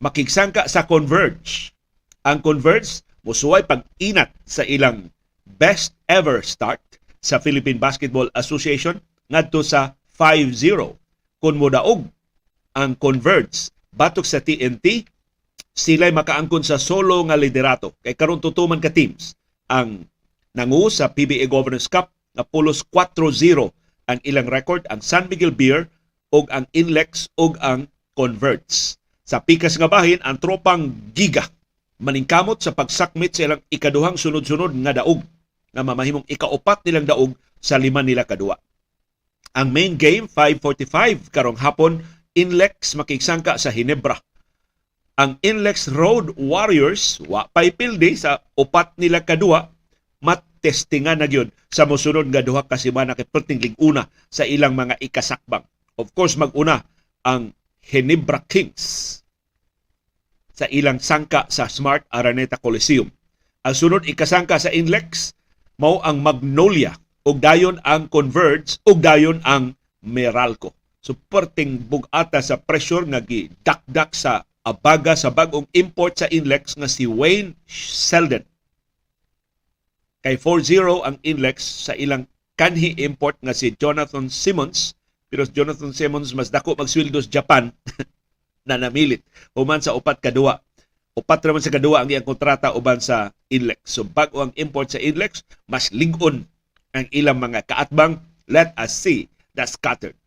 makigsangka 0.00 0.64
sa 0.64 0.88
Converge. 0.88 1.76
Ang 2.24 2.40
Converge 2.40 3.04
musuway 3.20 3.60
pag-inat 3.68 4.32
sa 4.48 4.64
ilang 4.64 5.12
best 5.60 5.92
ever 6.08 6.40
start 6.40 6.80
sa 7.20 7.36
Philippine 7.36 7.76
Basketball 7.76 8.32
Association 8.32 8.96
ngadto 9.28 9.60
sa 9.60 9.92
5-0 10.16 10.96
kun 11.40 11.56
modaog 11.60 12.08
ang 12.72 12.96
Converge 12.96 13.68
batok 13.92 14.24
sa 14.24 14.40
TNT 14.40 15.04
sila'y 15.76 16.12
makaangkon 16.16 16.64
sa 16.64 16.80
solo 16.80 17.20
nga 17.28 17.36
liderato 17.36 17.92
kay 18.00 18.16
karon 18.16 18.40
tutuman 18.40 18.80
ka 18.80 18.88
teams 18.88 19.36
ang 19.68 20.08
nangu 20.56 20.88
sa 20.88 21.12
PBA 21.12 21.44
Governors 21.44 21.92
Cup 21.92 22.08
na 22.32 22.40
pulos 22.40 22.80
4-0 22.88 23.68
ang 24.08 24.18
ilang 24.24 24.48
record 24.48 24.88
ang 24.88 25.04
San 25.04 25.28
Miguel 25.28 25.52
Beer 25.52 25.92
og 26.32 26.48
ang 26.48 26.64
Inlex 26.72 27.28
og 27.36 27.60
ang 27.60 27.84
Converts. 28.16 28.99
Sa 29.30 29.38
pikas 29.38 29.78
nga 29.78 29.86
bahin 29.86 30.18
ang 30.26 30.42
tropang 30.42 30.90
Giga 31.14 31.46
maningkamot 32.02 32.58
sa 32.58 32.74
pagsakmit 32.74 33.30
sa 33.30 33.46
ilang 33.46 33.62
ikaduhang 33.70 34.18
sunod-sunod 34.18 34.74
nga 34.82 34.90
daog 34.90 35.22
nga 35.70 35.86
mamahimong 35.86 36.26
ikaupat 36.26 36.82
nilang 36.82 37.06
daog 37.06 37.38
sa 37.62 37.78
lima 37.78 38.02
nila 38.02 38.26
kadua. 38.26 38.58
Ang 39.54 39.70
main 39.70 39.94
game 39.94 40.26
5:45 40.26 41.30
karong 41.30 41.62
hapon 41.62 42.02
Inlex 42.34 42.98
makigsangka 42.98 43.54
sa 43.54 43.70
Hinebra 43.70 44.18
ang 45.20 45.38
Inlex 45.46 45.92
Road 45.92 46.32
Warriors 46.34 47.22
wa 47.28 47.44
pay 47.52 47.70
pilde 47.70 48.10
sa 48.16 48.42
upat 48.56 48.96
nila 48.96 49.20
kadua 49.20 49.68
matestingan 50.24 51.20
na 51.22 51.30
gyud 51.30 51.54
sa 51.70 51.86
mosunod 51.86 52.26
nga 52.32 52.42
duha 52.42 52.66
ka 52.66 52.80
semana 52.80 53.12
kay 53.12 53.28
perting 53.28 53.62
lig-una 53.62 54.10
sa 54.32 54.48
ilang 54.48 54.72
mga 54.72 54.96
ikasakbang. 54.98 55.62
Of 56.00 56.16
course 56.18 56.34
maguna 56.40 56.82
ang 57.22 57.52
Hinebra 57.84 58.44
Kings 58.46 59.18
sa 60.52 60.68
ilang 60.68 61.00
sangka 61.00 61.48
sa 61.48 61.66
Smart 61.66 62.04
Araneta 62.12 62.60
Coliseum. 62.60 63.08
Ang 63.64 63.74
sunod 63.76 64.04
ikasangka 64.04 64.60
sa 64.60 64.72
Inlex 64.72 65.32
mao 65.80 66.04
ang 66.04 66.20
Magnolia 66.20 66.92
ug 67.24 67.40
dayon 67.40 67.80
ang 67.84 68.08
Converge 68.12 68.76
ug 68.84 69.00
dayon 69.00 69.40
ang 69.48 69.72
Meralco. 70.04 70.76
So 71.00 71.16
perting 71.16 71.80
bugata 71.88 72.44
sa 72.44 72.60
pressure 72.60 73.08
nga 73.08 73.24
gidakdak 73.24 74.12
sa 74.12 74.44
abaga 74.60 75.16
sa 75.16 75.32
bagong 75.32 75.64
import 75.72 76.20
sa 76.20 76.28
Inlex 76.28 76.76
nga 76.76 76.88
si 76.88 77.08
Wayne 77.08 77.56
Selden. 77.68 78.44
Kay 80.20 80.36
4-0 80.36 81.00
ang 81.00 81.16
Inlex 81.24 81.88
sa 81.88 81.96
ilang 81.96 82.28
kanhi 82.60 82.92
import 83.00 83.40
nga 83.40 83.56
si 83.56 83.72
Jonathan 83.72 84.28
Simmons. 84.28 84.92
Pero 85.30 85.46
Jonathan 85.46 85.94
Simmons 85.94 86.34
mas 86.34 86.50
dako 86.50 86.74
magsweldo 86.74 87.22
sa 87.22 87.40
Japan 87.40 87.70
na 88.68 88.76
namilit. 88.76 89.22
Human 89.54 89.78
sa 89.78 89.94
upat 89.94 90.18
kadua. 90.18 90.58
Upat 91.14 91.42
naman 91.46 91.62
sa 91.62 91.70
kadua 91.70 92.02
ang 92.02 92.10
iyang 92.10 92.26
kontrata 92.26 92.74
uban 92.74 92.98
sa 92.98 93.30
Inlex. 93.46 93.78
So 93.86 94.02
bago 94.02 94.42
ang 94.42 94.52
import 94.58 94.90
sa 94.90 94.98
Inlex, 94.98 95.46
mas 95.70 95.94
lingon 95.94 96.44
ang 96.90 97.06
ilang 97.14 97.38
mga 97.38 97.62
kaatbang. 97.70 98.18
Let 98.50 98.74
us 98.74 98.90
see 98.90 99.30
the 99.54 99.62
scattered. 99.66 100.18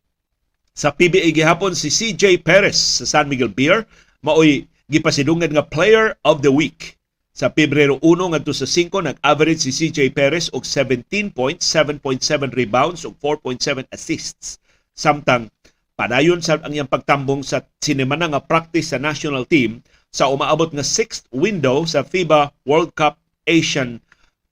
Sa 0.74 0.90
PBA 0.90 1.30
gihapon 1.36 1.76
si 1.76 1.92
CJ 1.92 2.42
Perez 2.42 2.74
sa 2.74 3.04
San 3.06 3.28
Miguel 3.28 3.52
Beer 3.52 3.84
maoy 4.24 4.66
gipasidungan 4.88 5.52
nga 5.52 5.64
Player 5.68 6.16
of 6.24 6.40
the 6.40 6.50
Week. 6.50 6.96
Sa 7.34 7.50
Pebrero 7.50 7.98
1 8.00 8.30
ngadto 8.32 8.54
sa 8.54 8.64
5 8.64 8.94
nag-average 8.94 9.66
si 9.66 9.70
CJ 9.74 10.14
Perez 10.14 10.48
og 10.54 10.62
17 10.62 11.34
points, 11.34 11.66
7.7 11.66 12.22
rebounds 12.54 13.02
ug 13.02 13.12
4.7 13.18 13.84
assists. 13.90 14.62
Samtang 14.94 15.50
padayon 15.98 16.38
sa 16.38 16.62
ang 16.62 16.70
iyang 16.70 16.86
pagtambong 16.86 17.42
sa 17.42 17.66
sinemana 17.82 18.30
nga 18.30 18.38
practice 18.38 18.94
sa 18.94 19.02
national 19.02 19.42
team 19.42 19.82
sa 20.14 20.30
umaabot 20.30 20.70
nga 20.70 20.86
6th 20.86 21.26
window 21.34 21.82
sa 21.82 22.06
FIBA 22.06 22.54
World 22.62 22.94
Cup 22.94 23.18
Asian 23.42 23.98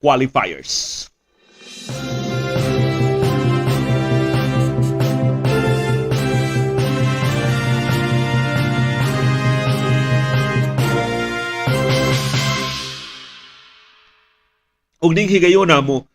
qualifiers. 0.03 1.07
ug 15.03 15.11
ning 15.11 15.27
higayon 15.27 15.67
na 15.67 15.83
mo 15.83 16.07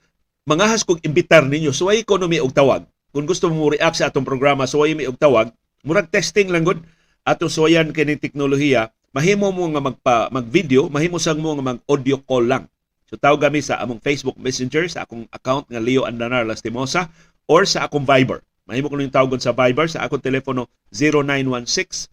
mangahas 0.48 0.80
kog 0.80 1.04
imbitar 1.04 1.44
ninyo 1.44 1.76
suway 1.76 2.00
economy 2.00 2.40
og 2.40 2.56
tawag 2.56 2.88
kung 3.18 3.26
gusto 3.26 3.50
mo 3.50 3.66
react 3.66 3.98
sa 3.98 4.14
atong 4.14 4.22
programa 4.22 4.62
suway 4.62 4.94
mi 4.94 5.02
og 5.10 5.18
tawag 5.18 5.50
murag 5.82 6.06
testing 6.06 6.54
lang 6.54 6.62
gud. 6.62 6.78
Ato 7.26 7.50
suwayan 7.50 7.90
kini 7.90 8.14
teknolohiya. 8.14 8.94
Mahimo 9.10 9.50
mo 9.50 9.66
nga 9.74 9.82
magpa 9.82 10.16
mag-video 10.30 10.86
mahimo 10.86 11.18
sang 11.18 11.42
mo 11.42 11.50
nga 11.58 11.74
mag 11.74 11.82
audio 11.90 12.22
call 12.22 12.46
lang. 12.46 12.70
So 13.10 13.18
tawag 13.18 13.42
kami 13.42 13.58
sa 13.58 13.82
among 13.82 13.98
Facebook 14.06 14.38
Messenger 14.38 14.86
sa 14.86 15.02
akong 15.02 15.26
account 15.34 15.66
nga 15.66 15.82
Leo 15.82 16.06
Andanar 16.06 16.46
Lastimosa 16.46 17.10
or 17.50 17.66
sa 17.66 17.90
akong 17.90 18.06
Viber. 18.06 18.38
Mahimo 18.70 18.86
ko 18.86 18.94
ning 18.94 19.10
tawagon 19.10 19.42
sa 19.42 19.50
Viber 19.50 19.90
sa 19.90 20.06
akong 20.06 20.22
telepono 20.22 20.70
0916 20.94 22.06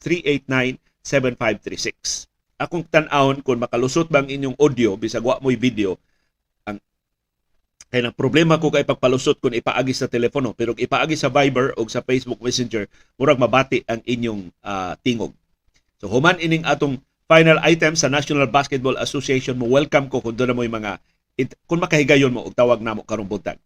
389 0.00 0.80
7536 1.04 2.32
akong 2.56 2.88
tan-awon 2.88 3.44
kung 3.44 3.60
makalusot 3.60 4.08
bang 4.08 4.24
inyong 4.32 4.56
audio 4.56 4.96
bisag 4.96 5.20
wa 5.20 5.36
mo'y 5.36 5.60
video 5.60 6.00
kaya 7.86 8.10
ang 8.10 8.16
problema 8.18 8.58
ko 8.58 8.74
kay 8.74 8.82
pagpalusot 8.82 9.38
kung 9.38 9.54
ipaagi 9.54 9.94
sa 9.94 10.10
telepono 10.10 10.50
pero 10.50 10.74
ipaagi 10.74 11.14
sa 11.14 11.30
Viber 11.30 11.70
o 11.78 11.86
sa 11.86 12.02
Facebook 12.02 12.42
Messenger 12.42 12.90
murag 13.14 13.38
mabati 13.38 13.86
ang 13.86 14.02
inyong 14.02 14.50
uh, 14.66 14.98
tingog. 15.06 15.30
So 16.02 16.10
human 16.10 16.42
ining 16.42 16.66
atong 16.66 16.98
final 17.30 17.62
item 17.62 17.94
sa 17.94 18.10
National 18.10 18.50
Basketball 18.50 18.98
Association 18.98 19.54
mo 19.54 19.70
welcome 19.70 20.10
ko 20.10 20.18
kung 20.18 20.34
doon 20.34 20.50
na 20.50 20.56
mo 20.58 20.66
yung 20.66 20.76
mga 20.82 20.98
it, 21.38 21.54
kung 21.70 21.78
makahigayon 21.78 22.34
mo 22.34 22.42
og 22.42 22.58
tawag 22.58 22.82
namo 22.82 23.06
karong 23.06 23.30
buntag. 23.30 23.58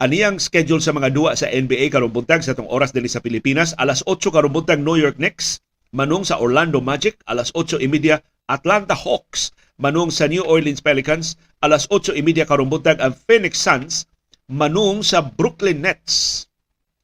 Aniyang 0.00 0.40
schedule 0.40 0.80
sa 0.80 0.96
mga 0.96 1.12
duwa 1.12 1.36
sa 1.36 1.48
NBA 1.48 1.92
karong 1.92 2.12
buntag 2.12 2.40
sa 2.40 2.56
tong 2.56 2.68
oras 2.68 2.92
dinhi 2.92 3.08
sa 3.08 3.24
Pilipinas 3.24 3.72
alas 3.80 4.04
8 4.04 4.20
karong 4.20 4.52
buntag 4.52 4.80
New 4.80 5.00
York 5.00 5.16
Knicks 5.16 5.64
manung 5.96 6.28
sa 6.28 6.36
Orlando 6.36 6.84
Magic 6.84 7.16
alas 7.24 7.52
8:30 7.56 8.20
Atlanta 8.48 8.96
Hawks 8.96 9.52
manung 9.80 10.12
sa 10.12 10.28
New 10.28 10.44
Orleans 10.44 10.84
Pelicans 10.84 11.40
alas 11.64 11.88
8:30 11.88 12.44
karong 12.44 12.68
buntag 12.68 13.00
ang 13.00 13.16
Phoenix 13.16 13.56
Suns 13.56 14.04
manung 14.44 15.00
sa 15.00 15.24
Brooklyn 15.24 15.80
Nets 15.80 16.44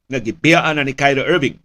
nga 0.07 0.21
gibiyaan 0.21 0.77
na 0.77 0.85
ni 0.85 0.93
Kyrie 0.93 1.25
Irving. 1.25 1.57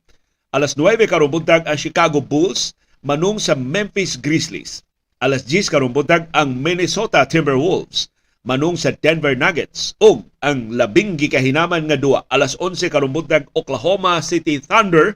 Alas 0.57 0.75
9 0.75 1.05
karong 1.05 1.31
buntag 1.31 1.69
ang 1.69 1.77
Chicago 1.77 2.19
Bulls 2.25 2.73
manung 3.05 3.37
sa 3.37 3.53
Memphis 3.53 4.17
Grizzlies. 4.17 4.83
Alas 5.21 5.45
10 5.47 5.69
karong 5.69 5.95
buntag 5.95 6.33
ang 6.35 6.51
Minnesota 6.57 7.23
Timberwolves 7.29 8.11
manung 8.43 8.75
sa 8.75 8.91
Denver 8.91 9.39
Nuggets 9.39 9.95
ug 10.03 10.27
ang 10.43 10.75
labing 10.75 11.15
gikahinaman 11.15 11.87
nga 11.87 11.95
duwa 11.95 12.27
alas 12.27 12.59
11 12.59 12.91
karong 12.91 13.15
buntag 13.15 13.47
Oklahoma 13.55 14.19
City 14.19 14.59
Thunder 14.59 15.15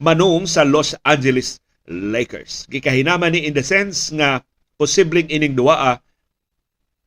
manung 0.00 0.48
sa 0.48 0.64
Los 0.64 0.96
Angeles 1.04 1.60
Lakers. 1.84 2.64
Gikahinaman 2.72 3.36
ni 3.36 3.44
in 3.44 3.52
the 3.52 3.64
sense 3.64 4.08
nga 4.08 4.40
posibleng 4.76 5.28
ining 5.32 5.56
duaa 5.56 6.00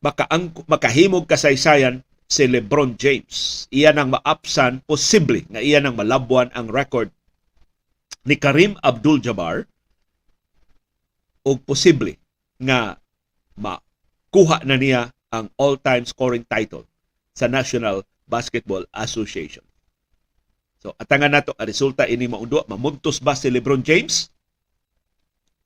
makaang 0.02 0.50
makahimog 0.66 1.26
kasaysayan 1.30 2.02
si 2.30 2.46
LeBron 2.46 2.94
James. 2.94 3.66
Iyan 3.74 3.98
ang 3.98 4.08
maapsan 4.14 4.86
posible 4.86 5.42
nga 5.50 5.58
iyan 5.58 5.90
ang 5.90 5.98
malabwan 5.98 6.48
ang 6.54 6.70
record 6.70 7.10
ni 8.22 8.38
Karim 8.38 8.78
Abdul-Jabbar 8.80 9.66
o 11.42 11.50
posible 11.58 12.20
nga 12.60 13.00
makuha 13.56 14.62
na 14.62 14.76
niya 14.76 15.10
ang 15.32 15.48
all-time 15.56 16.04
scoring 16.04 16.44
title 16.46 16.84
sa 17.32 17.48
National 17.48 18.04
Basketball 18.30 18.86
Association. 18.94 19.64
So 20.80 20.96
atangan 20.96 21.34
nato 21.34 21.52
ang 21.58 21.68
resulta 21.68 22.08
ini 22.08 22.24
maundo 22.24 22.64
mamuntos 22.70 23.20
ba 23.20 23.36
si 23.36 23.52
LeBron 23.52 23.84
James 23.84 24.32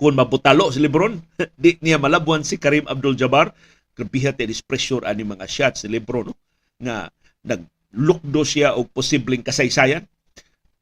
kung 0.04 0.20
mabutalo 0.20 0.68
si 0.68 0.84
Lebron, 0.84 1.16
di 1.56 1.80
niya 1.80 1.96
malabuan 1.96 2.44
si 2.44 2.60
Karim 2.60 2.84
Abdul-Jabbar. 2.84 3.56
Grabiha 3.96 4.36
te 4.36 4.44
pressure 4.68 5.08
ani 5.08 5.24
mga 5.24 5.48
shots 5.48 5.80
si 5.80 5.88
Lebron 5.88 6.28
no? 6.28 6.36
nga 6.76 7.08
naglukdo 7.40 8.44
siya 8.44 8.76
og 8.76 8.92
posibleng 8.92 9.40
kasaysayan. 9.40 10.04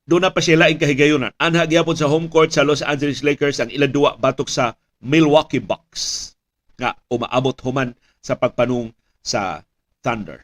Doon 0.03 0.27
na 0.27 0.35
pa 0.35 0.43
siya 0.43 0.59
laing 0.59 0.83
kahigayonan. 0.83 1.31
Anha 1.39 1.71
gyapon 1.71 1.95
sa 1.95 2.11
home 2.11 2.27
court 2.27 2.51
sa 2.51 2.67
Los 2.67 2.83
Angeles 2.83 3.23
Lakers 3.23 3.63
ang 3.63 3.71
ilang 3.71 3.95
duwa 3.95 4.19
batok 4.19 4.51
sa 4.51 4.75
Milwaukee 4.99 5.63
Bucks 5.63 6.35
nga 6.75 6.99
umaabot 7.07 7.55
human 7.63 7.95
sa 8.19 8.35
pagpanung 8.35 8.91
sa 9.23 9.63
Thunder. 10.03 10.43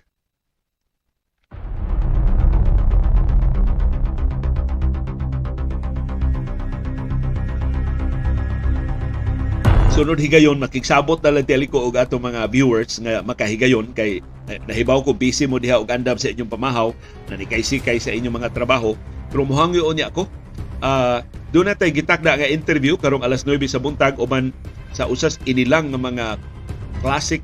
Sunod 9.99 10.23
higayon 10.23 10.63
makigsabot 10.63 11.19
na 11.27 11.35
lang 11.35 11.47
teli 11.49 11.67
ko 11.67 11.91
og 11.91 11.99
ato 11.99 12.23
mga 12.23 12.47
viewers 12.55 13.03
nga 13.03 13.19
makahigayon 13.27 13.91
kay 13.99 14.23
nahibaw 14.71 15.03
ko 15.03 15.11
busy 15.11 15.51
mo 15.51 15.59
diha 15.59 15.75
og 15.75 15.91
andam 15.91 16.15
sa 16.15 16.31
inyong 16.31 16.47
pamahaw 16.47 16.95
na 17.27 17.35
nikay-sikay 17.35 17.99
sa 17.99 18.15
inyong 18.15 18.39
mga 18.39 18.55
trabaho 18.55 18.95
pero 19.27 19.43
mohangyo 19.43 19.91
niya 19.91 20.15
ako 20.15 20.31
Ah, 20.79 21.27
doon 21.51 21.67
na 21.67 21.75
tayo 21.75 21.91
gitakda 21.91 22.39
nga 22.39 22.47
interview 22.47 22.95
karong 22.95 23.27
alas 23.27 23.43
9 23.43 23.59
sa 23.67 23.83
buntag 23.83 24.15
uban 24.23 24.55
sa 24.95 25.11
usas 25.11 25.43
inilang 25.43 25.91
nga 25.91 25.99
mga 25.99 26.27
classic 27.03 27.43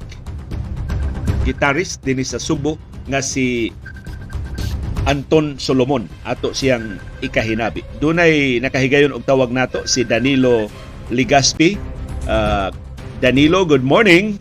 guitarist 1.42 1.98
dinhi 2.06 2.22
sa 2.22 2.38
Subo 2.38 2.78
nga 3.10 3.18
si 3.18 3.74
Anton 5.04 5.58
Solomon 5.58 6.06
ato 6.22 6.54
siyang 6.54 6.96
ikahinabi. 7.20 7.82
Dunay 7.98 8.62
nakahigayon 8.62 9.12
og 9.12 9.26
tawag 9.26 9.50
nato 9.50 9.82
si 9.84 10.06
Danilo 10.06 10.70
Ligaspi. 11.10 11.93
Ah, 12.24 12.72
Danilo, 13.20 13.68
good 13.68 13.84
morning. 13.84 14.40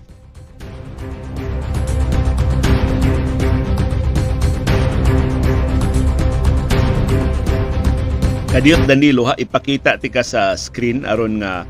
Kadiyot 8.54 8.88
Danilo 8.88 9.28
ha 9.28 9.36
ipakita 9.36 10.00
ti 10.00 10.08
ka 10.08 10.24
sa 10.24 10.56
screen 10.56 11.04
aron 11.04 11.44
nga 11.44 11.68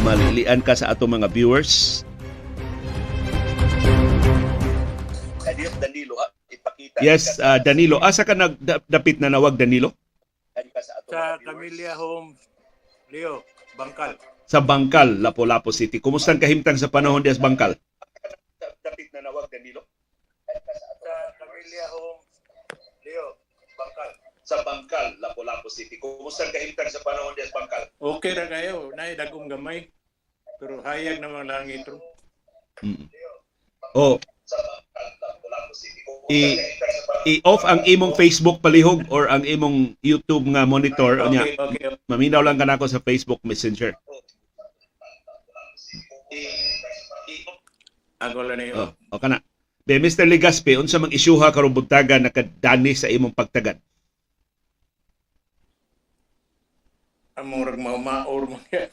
malilian 0.00 0.64
ka 0.64 0.72
sa 0.72 0.94
ato 0.94 1.04
mga 1.04 1.28
viewers. 1.28 2.00
Kadiyot 5.44 5.76
Danilo 5.76 6.16
ha 6.16 6.32
ipakita 6.48 7.04
Yes, 7.04 7.36
uh, 7.36 7.60
Danilo. 7.60 8.00
Asa 8.00 8.24
ka 8.24 8.32
nagdapit 8.32 9.20
na 9.20 9.28
nawag 9.28 9.60
Danilo? 9.60 9.92
sa 11.10 11.36
Camellia 11.42 11.98
Homes, 11.98 12.38
Leo, 13.10 13.42
Bangkal. 13.74 14.14
Sa 14.50 14.58
Bangkal, 14.58 15.22
Lapu-Lapu 15.22 15.70
City. 15.70 16.02
Kumusta 16.02 16.34
ang 16.34 16.42
kahimtang 16.42 16.74
sa 16.74 16.90
panahon 16.90 17.22
dias 17.22 17.38
Bangkal? 17.38 17.78
Dapit 18.82 19.06
na 19.14 19.30
nawag 19.30 19.46
Danilo. 19.46 19.86
Sa 20.98 21.14
Camellia 21.38 21.86
Homes, 21.94 22.26
Leo, 23.06 23.38
Bangkal. 23.78 24.10
Sa 24.42 24.58
Bangkal, 24.66 25.22
Lapu-Lapu 25.22 25.70
City. 25.70 26.02
Kumusta 26.02 26.50
ang 26.50 26.50
kahimtang 26.50 26.90
sa 26.90 26.98
panahon 27.06 27.38
dias 27.38 27.54
Bangkal? 27.54 27.94
Okay 28.02 28.34
na 28.34 28.50
kayo, 28.50 28.90
nay 28.98 29.14
dagong 29.14 29.46
gamay. 29.46 29.86
Pero 30.58 30.82
hayag 30.82 31.22
naman 31.22 31.46
lang 31.46 31.70
ito. 31.70 32.02
Mm. 32.82 33.06
Oh, 33.94 34.18
i 36.30 36.54
i-off 37.26 37.66
ang 37.66 37.82
imong 37.84 38.14
Facebook 38.14 38.62
palihog 38.62 39.02
or 39.10 39.26
ang 39.26 39.42
imong 39.42 39.98
YouTube 40.00 40.46
nga 40.54 40.62
monitor 40.62 41.18
o 41.20 41.26
Okay, 41.26 41.58
okay. 41.58 41.84
okay. 41.90 41.98
maminaw 42.06 42.40
lang 42.40 42.56
kanako 42.56 42.86
sa 42.86 43.02
Facebook 43.02 43.42
Messenger. 43.42 43.92
Ako 48.20 48.44
lang 48.44 48.60
na 48.60 48.64
yun. 48.68 48.76
Oh, 48.76 48.90
o 49.16 49.20
kana. 49.20 49.40
Be 49.88 49.96
Mr. 49.96 50.28
Legaspi, 50.28 50.76
unsa 50.76 51.00
mang 51.00 51.10
isyuha 51.10 51.48
karong 51.50 51.72
buntaga 51.72 52.20
nakadani 52.20 52.92
sa 52.92 53.08
imong 53.08 53.32
pagtagad? 53.32 53.80
Among 57.40 57.64
rag 57.64 57.80
maumaor 57.80 58.44
kaya. 58.68 58.92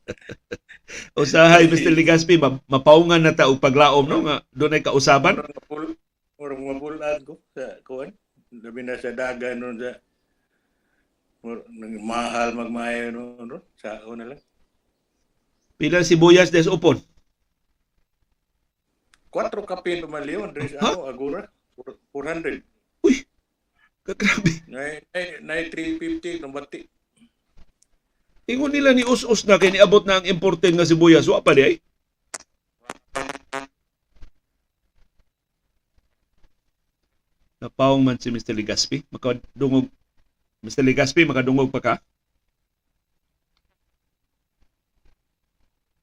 Usahay 1.20 1.68
Mr. 1.68 1.92
Legaspi, 1.92 2.40
ma- 2.40 2.56
mapaungan 2.64 3.20
na 3.20 3.36
ta 3.36 3.52
og 3.52 3.60
paglaom 3.60 4.08
no 4.08 4.24
nga 4.24 4.40
dunay 4.56 4.80
kausaban. 4.80 5.36
Murag 6.40 6.64
mapulan 6.64 7.20
ko 7.20 7.36
sa 7.52 7.76
kuwan. 7.84 8.16
Labi 8.50 8.80
na 8.80 8.96
sa 8.96 9.12
dagan 9.12 9.60
nun 9.60 9.76
sa 9.76 10.00
mahal 12.00 12.56
magmayo 12.56 13.12
nun, 13.12 13.44
nun 13.44 13.62
sa 13.76 14.00
ako 14.00 14.16
na 14.16 14.32
lang. 14.32 14.40
Pila 15.76 16.00
sibuyas 16.00 16.48
des 16.48 16.64
upon. 16.64 16.96
4 19.30 19.62
kapin 19.62 20.02
lumaliyon, 20.02 20.50
Dres 20.50 20.74
Ha? 20.74 20.94
ako, 20.94 21.06
agura. 21.06 21.46
400. 22.12 22.66
Kagrabe. 24.00 24.52
Nay, 24.66 25.04
nay, 25.14 25.26
nay 25.44 25.60
350 25.70 26.42
ng 26.42 26.52
bati. 26.52 26.88
Ingon 28.50 28.72
nila 28.74 28.90
ni 28.90 29.06
us-us 29.06 29.46
na 29.46 29.60
kay 29.60 29.70
niabot 29.70 30.02
na 30.02 30.18
ang 30.18 30.26
imported 30.26 30.74
nga 30.74 30.88
sibuyas 30.88 31.30
wa 31.30 31.38
pa 31.38 31.54
di 31.54 31.62
ay. 31.62 31.74
Napawang 37.62 38.02
man 38.02 38.18
si 38.18 38.32
Mr. 38.32 38.56
Legaspi. 38.56 39.06
Makadungog 39.12 39.86
Mr. 40.64 40.82
Legaspi, 40.82 41.22
makadungog 41.28 41.70
pa 41.70 41.78
ka? 41.78 41.94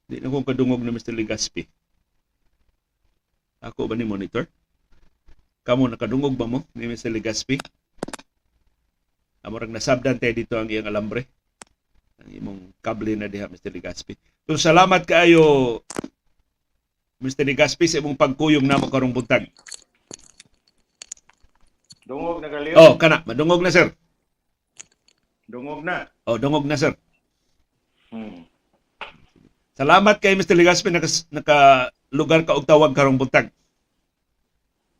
Di 0.08 0.22
na 0.22 0.32
kong 0.32 0.46
kadungog 0.48 0.80
na 0.80 0.94
Mr. 0.94 1.12
Legaspi. 1.12 1.68
Ako 3.58 3.90
ba 3.90 3.98
ni 3.98 4.06
monitor? 4.06 4.46
Kamo 5.66 5.90
nakadungog 5.90 6.38
ba 6.38 6.46
mo 6.46 6.62
ni 6.72 6.86
Mr. 6.86 7.10
Legaspi? 7.10 7.58
Amorang 9.42 9.74
nasabdan 9.74 10.18
tayo 10.18 10.34
dito 10.34 10.54
ang 10.54 10.70
iyang 10.70 10.86
alambre 10.86 11.26
ang 12.18 12.30
imong 12.34 12.60
kable 12.82 13.14
na 13.14 13.30
diha 13.30 13.46
Mr. 13.46 13.70
Legaspi. 13.70 14.18
So 14.46 14.58
salamat 14.58 15.06
kaayo 15.06 15.78
Mr. 17.22 17.46
Legaspi 17.46 17.86
sa 17.86 17.98
imong 18.02 18.18
pagkuyog 18.18 18.62
namo 18.62 18.90
karong 18.90 19.14
buntag. 19.14 19.50
Dungog 22.08 22.40
na 22.40 22.48
kaliyo. 22.48 22.74
Oh, 22.78 22.94
kana, 22.96 23.20
madungog 23.28 23.60
na 23.60 23.74
sir. 23.74 23.92
Dungog 25.44 25.84
na. 25.84 26.08
Oh, 26.24 26.40
dungog 26.40 26.64
na 26.64 26.78
sir. 26.78 26.96
Hmm. 28.08 28.48
Salamat 29.76 30.18
kay 30.18 30.34
Mr. 30.34 30.58
Legaspi 30.58 30.90
naka, 30.90 31.06
naka 31.30 31.58
lugar 32.12 32.44
ka 32.44 32.56
og 32.56 32.64
tawag 32.64 32.96
karong 32.96 33.20
buntag. 33.20 33.52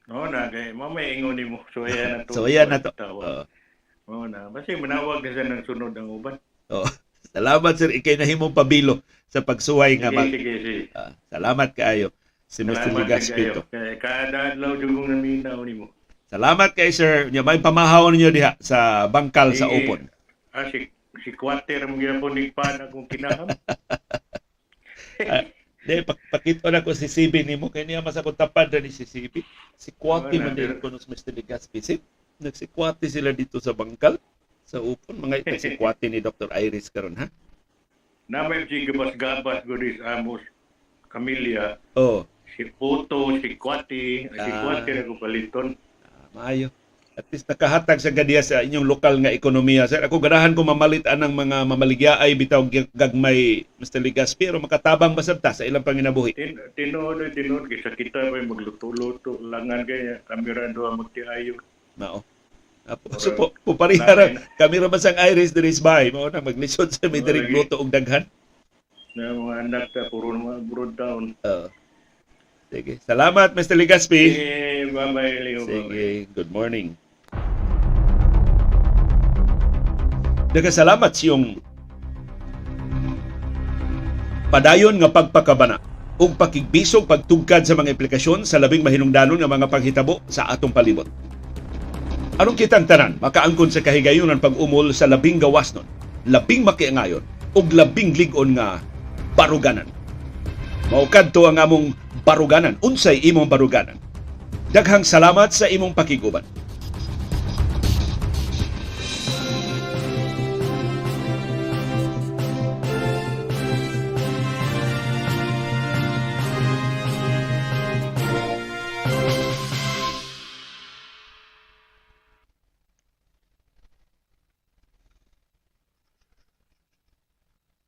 No 0.08 0.24
na 0.24 0.48
kay 0.48 0.72
mamay 0.72 1.20
ingon 1.20 1.36
nimo. 1.36 1.60
So 1.72 1.84
ayan 1.84 2.20
na 2.20 2.24
to. 2.24 2.32
So 2.32 2.48
ayan 2.48 2.68
na 2.72 2.80
to. 2.80 2.90
Tawag. 2.96 3.24
Oh, 3.24 3.44
Oo 4.08 4.24
na. 4.24 4.48
Basta 4.48 4.72
manawag 4.72 5.20
na 5.20 5.30
sa 5.36 5.42
nang 5.44 5.64
sunod 5.64 5.92
ang 5.92 6.08
uban. 6.08 6.36
oh. 6.72 6.88
Salamat 7.28 7.76
sir 7.76 7.92
ikay 7.92 8.16
nahimong 8.16 8.56
pabilo 8.56 9.04
sa 9.28 9.44
pagsuway 9.44 10.00
nga 10.00 10.08
mag 10.08 10.32
sige, 10.32 10.54
sige. 10.64 10.82
Ah, 10.96 11.12
salamat 11.28 11.76
kaayo 11.76 12.08
si 12.48 12.64
Mr. 12.64 12.88
Salamat 12.88 13.04
Legaspi. 13.04 13.36
kayo. 13.36 13.52
to. 13.60 13.62
Kaya 13.68 13.92
kada 14.00 14.38
adlaw 14.56 14.80
jugong 14.80 15.12
naminaw 15.12 15.60
nimo. 15.60 15.92
Salamat 16.24 16.72
kay 16.72 16.88
sir. 16.88 17.28
Nya 17.28 17.44
may 17.44 17.60
pamahaw 17.60 18.08
ninyo 18.08 18.32
diha 18.32 18.56
sa 18.64 19.04
bangkal 19.12 19.52
sa. 19.52 19.68
Upon. 19.68 20.08
Ah, 20.56 20.72
si, 20.72 20.88
si 21.20 21.36
Quater 21.36 21.84
mo 21.84 22.00
gyapon 22.00 22.32
ni 22.32 22.48
pan 22.48 22.80
akong 22.80 23.04
kinaham. 23.12 23.48
Ah, 25.88 25.90
Di, 25.90 26.04
pak 26.04 26.18
pakito 26.28 26.68
na 26.68 26.84
ko 26.84 26.92
si 26.92 27.08
CB 27.08 27.34
ni 27.42 27.56
mo. 27.56 27.72
Kaya 27.72 27.88
niya 27.88 28.04
masakot 28.04 28.36
tapad 28.36 28.68
na 28.68 28.78
ni 28.78 28.92
si 28.92 29.02
CB. 29.02 29.40
Si 29.72 29.88
Kwati 29.90 30.36
man 30.36 30.52
din 30.52 30.76
ko 30.76 30.92
nung 30.92 31.00
Mr. 31.00 31.32
Legaspi. 31.32 31.80
Si, 31.80 31.96
nagsikwati 32.36 33.08
sila 33.08 33.32
dito 33.32 33.56
sa 33.56 33.72
bangkal. 33.72 34.20
Sa 34.62 34.78
upon. 34.78 35.16
Mga 35.16 35.36
ito 35.42 35.56
si 35.56 35.72
Kwati 35.80 36.12
ni 36.12 36.20
Dr. 36.20 36.52
Iris 36.52 36.92
karon 36.92 37.16
ha? 37.16 37.26
Namin 38.28 38.68
si 38.68 38.84
gabas-gabas 38.84 39.64
guris 39.64 39.96
amos 40.04 40.44
Camilla, 41.08 41.80
Oh, 41.96 42.28
si 42.52 42.68
Puto, 42.68 43.32
si 43.40 43.56
Kwati, 43.56 44.28
si 44.28 44.36
Ah. 44.52 44.60
Quater 44.60 45.08
ako 45.08 45.16
paliton. 45.16 45.72
ah, 46.04 46.28
maayo. 46.36 46.68
At 47.18 47.26
least 47.34 47.50
nakahatag 47.50 47.98
sa 47.98 48.14
gadiya 48.14 48.46
sa 48.46 48.62
inyong 48.62 48.86
lokal 48.86 49.18
nga 49.18 49.34
ekonomiya. 49.34 49.90
Sir, 49.90 49.98
ako 50.06 50.22
ganahan 50.22 50.54
ko 50.54 50.62
mamalit 50.62 51.02
anang 51.02 51.34
mga 51.34 51.66
mamaligyaay 51.66 52.30
bitaw 52.38 52.62
gag- 52.70 52.94
gagmay 52.94 53.66
Mr. 53.82 53.98
Legaspi 53.98 54.46
pero 54.46 54.62
makatabang 54.62 55.18
basabta 55.18 55.50
sa 55.50 55.66
ilang 55.66 55.82
panginabuhi. 55.82 56.30
Tin 56.38 56.54
tinood 56.78 57.18
ay 57.18 57.34
tinood 57.34 57.66
kaysa 57.66 57.90
kita 57.98 58.30
may 58.30 58.46
magluto-luto 58.46 59.34
langan 59.42 59.82
kaya 59.82 60.22
kamera 60.30 60.70
doa 60.70 60.94
magtiayo. 60.94 61.58
Mao. 61.98 62.22
Apo, 62.86 63.10
so 63.18 63.34
po, 63.34 63.50
po 63.66 63.74
parihara, 63.74 64.38
kami 64.54 64.78
raman 64.78 65.02
sang 65.02 65.18
Iris 65.18 65.50
diri 65.50 65.74
sa 65.74 65.82
bahay. 65.90 66.14
Mao 66.14 66.30
na 66.30 66.38
maglisod 66.38 66.94
sa 66.94 67.10
may 67.10 67.18
direk 67.18 67.50
luto 67.50 67.82
og 67.82 67.90
daghan. 67.90 68.30
Na 69.18 69.34
mga 69.34 69.54
anak 69.66 69.84
ta 69.90 70.06
puro 70.06 70.38
mga 70.38 70.62
broad 70.70 70.94
down. 70.94 71.34
Oo. 71.42 71.66
sige. 72.70 73.02
Salamat, 73.02 73.58
Mr. 73.58 73.74
Legaspi. 73.74 74.22
Eh, 74.38 74.86
bye-bye, 74.94 75.36
Leo. 75.42 75.66
Sige. 75.66 76.30
Good 76.30 76.54
morning. 76.54 77.07
Nagkasalamat 80.48 81.12
siyong 81.12 81.60
padayon 84.48 84.96
nga 84.96 85.12
pagpakabana 85.12 85.76
ug 86.16 86.40
pakigbisog 86.40 87.04
pagtugkad 87.04 87.68
sa 87.68 87.76
mga 87.76 87.92
implikasyon 87.92 88.48
sa 88.48 88.56
labing 88.56 88.80
mahinungdanon 88.80 89.36
nga 89.36 89.50
mga 89.50 89.68
panghitabo 89.68 90.24
sa 90.24 90.48
atong 90.48 90.72
palibot. 90.72 91.04
Anong 92.40 92.56
kitang 92.56 92.88
tanan 92.88 93.20
makaangkon 93.20 93.68
sa 93.68 93.84
kahigayunan 93.84 94.40
pag-umol 94.40 94.88
sa 94.96 95.04
labing 95.04 95.36
gawas 95.36 95.76
nun, 95.76 95.84
labing 96.24 96.64
makiangayon 96.64 97.20
ug 97.52 97.68
labing 97.68 98.16
ligon 98.16 98.56
nga 98.56 98.80
baruganan. 99.36 99.84
Maukad 100.88 101.28
to 101.36 101.44
ang 101.44 101.60
among 101.60 101.92
baruganan. 102.24 102.80
Unsay 102.80 103.20
imong 103.20 103.52
baruganan? 103.52 104.00
Daghang 104.72 105.04
salamat 105.04 105.52
sa 105.52 105.68
imong 105.68 105.92
pakiguban. 105.92 106.42